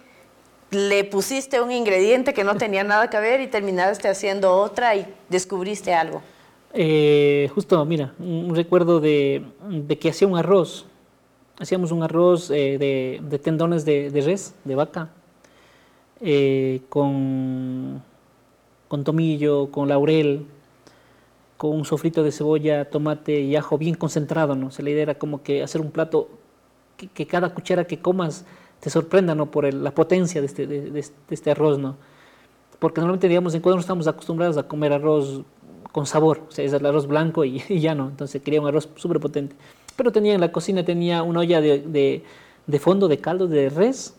le 0.71 1.03
pusiste 1.05 1.61
un 1.61 1.73
ingrediente 1.73 2.33
que 2.33 2.45
no 2.45 2.57
tenía 2.57 2.85
nada 2.85 3.11
que 3.11 3.19
ver 3.19 3.41
y 3.41 3.49
terminaste 3.49 4.09
haciendo 4.09 4.55
otra 4.55 4.95
y 4.95 5.13
descubriste 5.29 5.95
algo? 5.95 6.23
Eh, 6.73 7.51
justo, 7.55 7.85
mira, 7.85 8.15
un, 8.19 8.55
recuerdo 8.55 9.01
de, 9.01 9.45
que 10.01 10.11
hacía 10.11 10.29
un 10.29 10.37
arroz. 10.37 10.87
Hacíamos 11.59 11.93
un 11.93 12.03
arroz 12.03 12.51
eh, 12.51 12.79
de, 13.23 13.39
tendones 13.39 13.85
de, 13.85 14.23
res, 14.25 14.55
de 14.65 14.75
vaca, 14.75 15.11
eh, 16.21 16.81
con, 16.89 18.03
con 18.89 19.05
tomillo, 19.05 19.71
con 19.71 19.89
laurel, 19.89 20.47
con 21.57 21.73
un 21.73 21.85
sofrito 21.85 22.23
de 22.23 22.33
cebolla, 22.33 22.87
tomate 22.87 23.41
y 23.41 23.57
ajo 23.57 23.77
bien 23.77 23.95
concentrado, 23.95 24.55
¿no? 24.55 24.71
la 24.79 24.91
idea 24.91 25.03
era 25.03 25.15
como 25.17 25.43
que 25.43 25.63
hacer 25.63 25.83
un 25.83 25.91
plato 25.91 26.29
que, 26.97 27.27
cada 27.27 27.53
cuchara 27.53 27.85
que 27.85 27.99
comas 28.01 28.47
te 28.81 28.89
sorprenda, 28.91 29.35
¿no? 29.35 29.51
Por 29.51 29.73
la 29.73 29.91
potencia 29.91 30.41
de 30.41 30.47
este, 30.47 30.67
de, 30.67 31.05
este 31.31 31.51
arroz, 31.51 31.79
¿no? 31.79 31.97
Porque 32.79 33.01
normalmente, 33.01 33.29
digamos, 33.29 33.53
en 33.53 33.59
Ecuador 33.59 33.77
no 33.77 33.81
estamos 33.83 34.07
acostumbrados 34.07 34.57
a 34.57 34.63
comer 34.63 34.93
arroz 34.95 35.43
con 35.93 36.07
sabor, 36.07 36.43
o 36.49 36.53
sea, 36.53 36.65
es 36.65 36.73
el 36.73 36.85
arroz 36.85 37.07
blanco 37.07 37.45
y, 37.45 37.59
ya 37.81 37.95
no, 37.95 38.09
entonces 38.09 38.43
quería 38.43 38.61
un 38.61 38.69
arroz 38.69 38.89
súper 38.97 39.21
potente. 39.21 39.57
Pero 39.97 40.13
tenía 40.13 40.35
en 40.35 40.41
la 40.41 40.53
cocina, 40.53 40.85
tenía 40.85 41.23
una 41.23 41.41
olla 41.41 41.61
de, 41.61 42.23
de, 42.67 42.79
fondo 42.79 43.09
de 43.09 43.19
caldo 43.19 43.47
de 43.49 43.69
res 43.69 44.17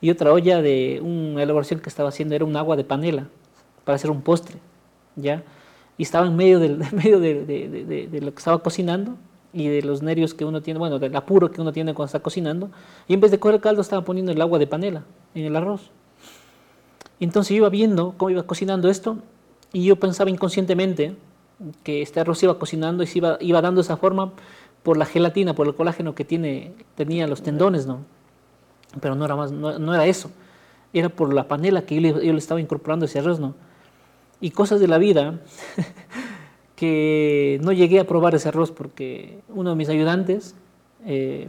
y 0.00 0.10
otra 0.10 0.32
olla 0.32 0.60
de 0.60 1.00
una 1.02 1.42
elaboración 1.42 1.80
que 1.80 1.88
estaba 1.88 2.10
haciendo, 2.10 2.34
era 2.34 2.44
un 2.44 2.56
agua 2.56 2.76
de 2.76 2.84
panela 2.84 3.28
para 3.84 3.96
hacer 3.96 4.10
un 4.10 4.20
postre, 4.20 4.56
¿ya? 5.14 5.42
Y 5.96 6.02
estaba 6.02 6.26
en 6.26 6.36
medio, 6.36 6.58
del, 6.58 6.78
medio 6.92 7.20
de, 7.20 7.44
de, 7.44 8.20
lo 8.20 8.32
que 8.32 8.38
estaba 8.38 8.58
cocinando 8.62 9.16
y 9.52 9.68
de 9.68 9.80
los 9.82 10.02
nervios 10.02 10.34
que 10.34 10.44
uno 10.44 10.60
tiene, 10.60 10.78
bueno, 10.78 10.98
del 10.98 11.16
apuro 11.16 11.50
que 11.50 11.62
uno 11.62 11.72
tiene 11.72 11.94
cuando 11.94 12.06
está 12.06 12.20
cocinando, 12.20 12.70
y 13.08 13.14
en 13.14 13.20
vez 13.20 13.30
de 13.30 13.38
coger 13.38 13.54
el 13.54 13.60
caldo 13.62 13.80
estaba 13.80 14.04
poniendo 14.04 14.32
el 14.32 14.40
agua 14.42 14.58
de 14.58 14.66
panela 14.66 15.04
en 15.34 15.44
el 15.46 15.56
arroz. 15.56 15.90
Y 17.18 17.24
entonces 17.24 17.50
yo 17.50 17.56
iba 17.56 17.70
viendo 17.70 18.14
cómo 18.18 18.30
iba 18.30 18.42
cocinando 18.42 18.90
esto 18.90 19.18
y 19.72 19.84
yo 19.84 19.96
pensaba 19.96 20.30
inconscientemente 20.30 21.16
que 21.82 22.02
este 22.02 22.20
arroz 22.20 22.42
iba 22.42 22.58
cocinando 22.58 23.02
y 23.02 23.06
se 23.06 23.18
iba, 23.18 23.38
iba 23.40 23.62
dando 23.62 23.80
esa 23.80 23.96
forma 23.96 24.32
por 24.82 24.96
la 24.96 25.06
gelatina, 25.06 25.54
por 25.54 25.66
el 25.66 25.74
colágeno 25.74 26.14
que 26.14 26.24
tiene, 26.24 26.72
tenía 26.94 27.26
los 27.26 27.42
tendones, 27.42 27.86
¿no? 27.86 28.00
Pero 29.00 29.14
no 29.14 29.24
era, 29.24 29.36
más, 29.36 29.52
no, 29.52 29.94
era 29.94 30.06
eso, 30.06 30.30
era 30.92 31.08
por 31.08 31.32
la 31.34 31.48
panela 31.48 31.82
que 31.82 31.96
yo 31.96 32.00
le, 32.00 32.08
yo 32.12 32.32
le, 32.32 32.38
estaba 32.38 32.60
incorporando 32.60 33.06
ese 33.06 33.18
arroz, 33.18 33.40
¿no? 33.40 33.54
Y 34.40 34.50
cosas 34.50 34.80
de 34.80 34.88
la 34.88 34.98
vida 34.98 35.40
que 36.76 37.58
no 37.62 37.72
llegué 37.72 38.00
a 38.00 38.06
probar 38.06 38.34
ese 38.34 38.48
arroz 38.48 38.70
porque 38.70 39.40
uno 39.48 39.70
de 39.70 39.76
mis 39.76 39.88
ayudantes 39.88 40.54
eh, 41.04 41.48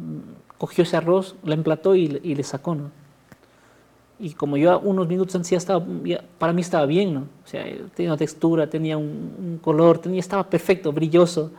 cogió 0.58 0.84
ese 0.84 0.98
arroz, 0.98 1.36
lo 1.44 1.54
emplató 1.54 1.96
y, 1.96 2.20
y 2.24 2.36
le 2.36 2.44
sacó, 2.44 2.76
¿no? 2.76 2.92
Y 4.20 4.32
como 4.34 4.58
yo 4.58 4.80
unos 4.80 5.08
minutos 5.08 5.36
antes 5.36 5.52
ya 5.52 5.58
estaba, 5.58 5.86
para 6.38 6.54
mí 6.54 6.62
estaba 6.62 6.86
bien, 6.86 7.14
¿no? 7.14 7.22
O 7.22 7.48
sea, 7.48 7.64
tenía 7.96 8.12
una 8.12 8.18
textura, 8.18 8.68
tenía 8.68 8.98
un, 8.98 9.60
color, 9.62 10.00
tenía, 10.00 10.20
estaba 10.20 10.50
perfecto, 10.50 10.92
brilloso, 10.92 11.52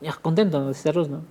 ya 0.00 0.12
contento 0.14 0.66
de 0.66 0.72
ese 0.72 0.90
arroz, 0.90 1.08
¿no? 1.08 1.22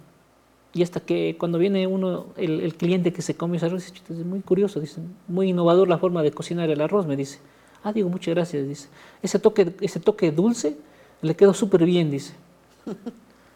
Y 0.73 0.81
hasta 0.81 0.99
que 0.99 1.35
cuando 1.37 1.59
viene 1.59 1.85
uno, 1.85 2.27
el, 2.35 2.61
el 2.61 2.73
cliente 2.75 3.13
que 3.13 3.21
se 3.21 3.35
come 3.35 3.57
ese 3.57 3.67
arroz, 3.67 3.85
dice, 3.85 4.01
es 4.09 4.25
muy 4.25 4.39
curioso, 4.39 4.79
dice, 4.79 5.01
muy 5.27 5.49
innovador 5.49 5.87
la 5.87 5.99
forma 5.99 6.23
de 6.23 6.31
cocinar 6.31 6.69
el 6.69 6.81
arroz, 6.81 7.05
me 7.05 7.15
dice. 7.15 7.39
Ah, 7.83 7.93
digo, 7.93 8.09
muchas 8.09 8.33
gracias, 8.33 8.67
dice. 8.67 8.87
Ese 9.21 9.37
toque, 9.37 9.75
ese 9.81 9.99
toque 9.99 10.31
dulce 10.31 10.77
le 11.21 11.35
quedó 11.35 11.53
súper 11.53 11.85
bien, 11.85 12.09
dice. 12.09 12.33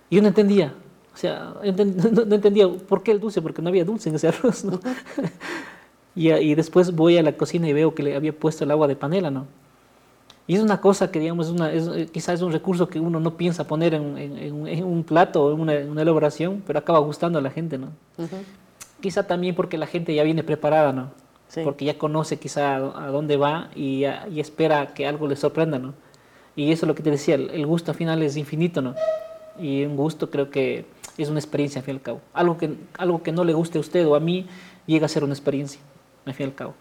Y 0.10 0.18
yo 0.18 0.22
no 0.22 0.28
entendía, 0.28 0.76
o 1.13 1.18
sea, 1.18 1.56
no, 1.63 2.26
no, 2.26 2.36
entendía 2.36 2.70
por 2.70 3.02
qué 3.02 3.12
el 3.12 3.20
dulce, 3.20 3.42
porque 3.42 3.62
no 3.62 3.70
había 3.70 3.84
dulce 3.84 4.10
en 4.10 4.16
ese 4.16 4.28
arroz, 4.28 4.63
¿no? 4.63 4.80
Y, 6.17 6.56
después 6.56 6.95
voy 6.95 7.15
a 7.17 7.21
la 7.21 7.34
cocina 7.34 7.69
y 7.69 7.73
veo 7.73 7.93
que 7.93 8.01
le 8.01 8.15
había 8.15 8.34
puesto 8.34 8.63
el 8.63 8.71
agua 8.71 8.88
de 8.88 8.95
panela, 8.95 9.30
¿no? 9.30 9.45
Y 10.47 10.56
es 10.56 10.62
una 10.62 10.82
cosa 10.82 11.12
que, 11.12 11.19
digamos, 11.19 11.49
una, 11.49 11.71
es, 11.71 11.88
eh, 11.88 12.08
quizás 12.12 12.36
es 12.36 12.41
un 12.41 12.51
recurso 12.51 12.89
que 12.89 12.99
uno 12.99 13.19
no 13.19 13.38
piensa 13.38 13.67
poner 13.67 13.93
en, 13.93 14.84
un 14.84 15.03
plato 15.03 15.43
o 15.43 15.53
en 15.53 15.60
una, 15.60 16.01
elaboración, 16.01 16.63
pero 16.65 16.80
acaba 16.80 16.97
gustando 16.99 17.38
a 17.38 17.41
la 17.43 17.51
gente, 17.51 17.77
¿no? 17.77 17.89
Quizá 18.99 19.27
también 19.27 19.53
porque 19.53 19.77
la 19.77 19.86
gente 19.86 20.15
ya 20.15 20.23
viene 20.23 20.43
preparada, 20.43 20.91
¿no? 20.91 21.12
Porque 21.63 21.86
ya 21.86 21.99
conoce 21.99 22.39
quizá 22.39 22.77
a, 22.77 23.12
dónde 23.12 23.38
va 23.38 23.69
y, 23.75 24.06
y, 24.32 24.39
espera 24.39 24.95
que 24.95 25.06
algo 25.06 25.27
le 25.27 25.36
sorprenda, 25.36 25.77
¿no? 25.77 25.93
Y 26.56 26.71
eso 26.71 26.86
es 26.86 26.88
lo 26.88 26.95
que 26.95 27.03
te 27.03 27.12
decía, 27.12 27.36
el, 27.36 27.51
el, 27.51 27.67
gusto 27.67 27.91
al 27.91 27.97
final 27.97 28.23
es 28.23 28.38
infinito, 28.38 28.82
¿no? 28.82 28.95
Y 29.60 29.86
un 29.86 29.95
gusto 29.95 30.32
creo 30.32 30.49
que 30.49 30.86
es 31.15 31.30
una 31.30 31.39
experiencia, 31.39 31.80
al 31.80 31.86
fin 31.86 31.93
y 31.93 31.97
al 31.97 32.01
cabo. 32.01 32.21
Algo 32.34 32.58
que, 32.58 32.73
algo 32.97 33.21
que 33.21 33.32
no 33.32 33.43
le 33.43 33.53
guste 33.53 33.77
a 33.77 33.82
usted 33.82 34.08
o 34.08 34.15
a 34.15 34.19
mí 34.19 34.47
llega 34.88 35.06
a 35.06 35.10
ser 35.10 35.23
una 35.23 35.34
experiencia 35.34 35.80
me 36.28 36.34
fui 36.34 36.46
al 36.46 36.54
cabo. 36.54 36.76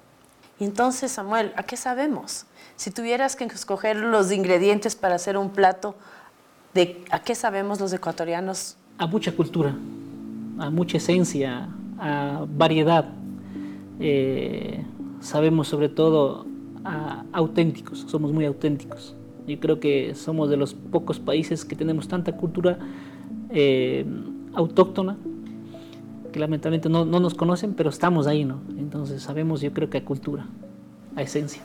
Y 0.59 0.65
entonces, 0.65 1.13
Samuel, 1.13 1.53
¿a 1.57 1.63
qué 1.63 1.77
sabemos? 1.77 2.47
Si 2.75 2.91
tuvieras 2.91 3.37
que 3.37 3.45
escoger 3.45 3.97
los 3.97 4.33
ingredientes 4.33 4.97
para 4.97 5.15
hacer 5.15 5.39
un 5.39 5.51
plato, 5.51 5.95
de, 6.75 7.05
¿a 7.11 7.21
qué 7.21 7.35
sabemos 7.35 7.81
los 7.81 7.93
ecuatorianos? 7.93 8.77
A 8.99 9.07
mucha 9.07 9.33
cultura, 9.35 9.75
a 10.59 10.71
mucha 10.71 10.97
esencia, 10.97 11.69
a 11.99 12.45
variedad. 12.49 13.09
Eh, 14.01 14.85
sabemos 15.21 15.69
sobre 15.69 15.89
todo 15.89 16.47
a 16.85 17.25
auténticos, 17.33 18.05
somos 18.09 18.33
muy 18.33 18.45
auténticos. 18.47 19.15
Yo 19.47 19.61
creo 19.61 19.79
que 19.79 20.15
somos 20.17 20.51
de 20.51 20.57
los 20.57 20.75
pocos 20.75 21.21
países 21.21 21.65
que 21.65 21.77
tenemos 21.77 22.09
tanta 22.09 22.37
cultura 22.37 22.79
eh, 23.51 24.05
autóctona 24.55 25.17
lamentablemente 26.39 26.89
no, 26.89 27.05
no 27.05 27.21
nos 27.21 27.35
conocen, 27.35 27.75
pero 27.75 27.91
estamos 27.91 28.27
ahí, 28.27 28.45
¿no? 28.45 28.61
Entonces 28.79 29.23
sabemos, 29.23 29.61
yo 29.61 29.73
creo 29.73 29.91
que 29.91 29.99
a 29.99 30.05
cultura, 30.05 30.47
a 31.15 31.23
esencia. 31.23 31.63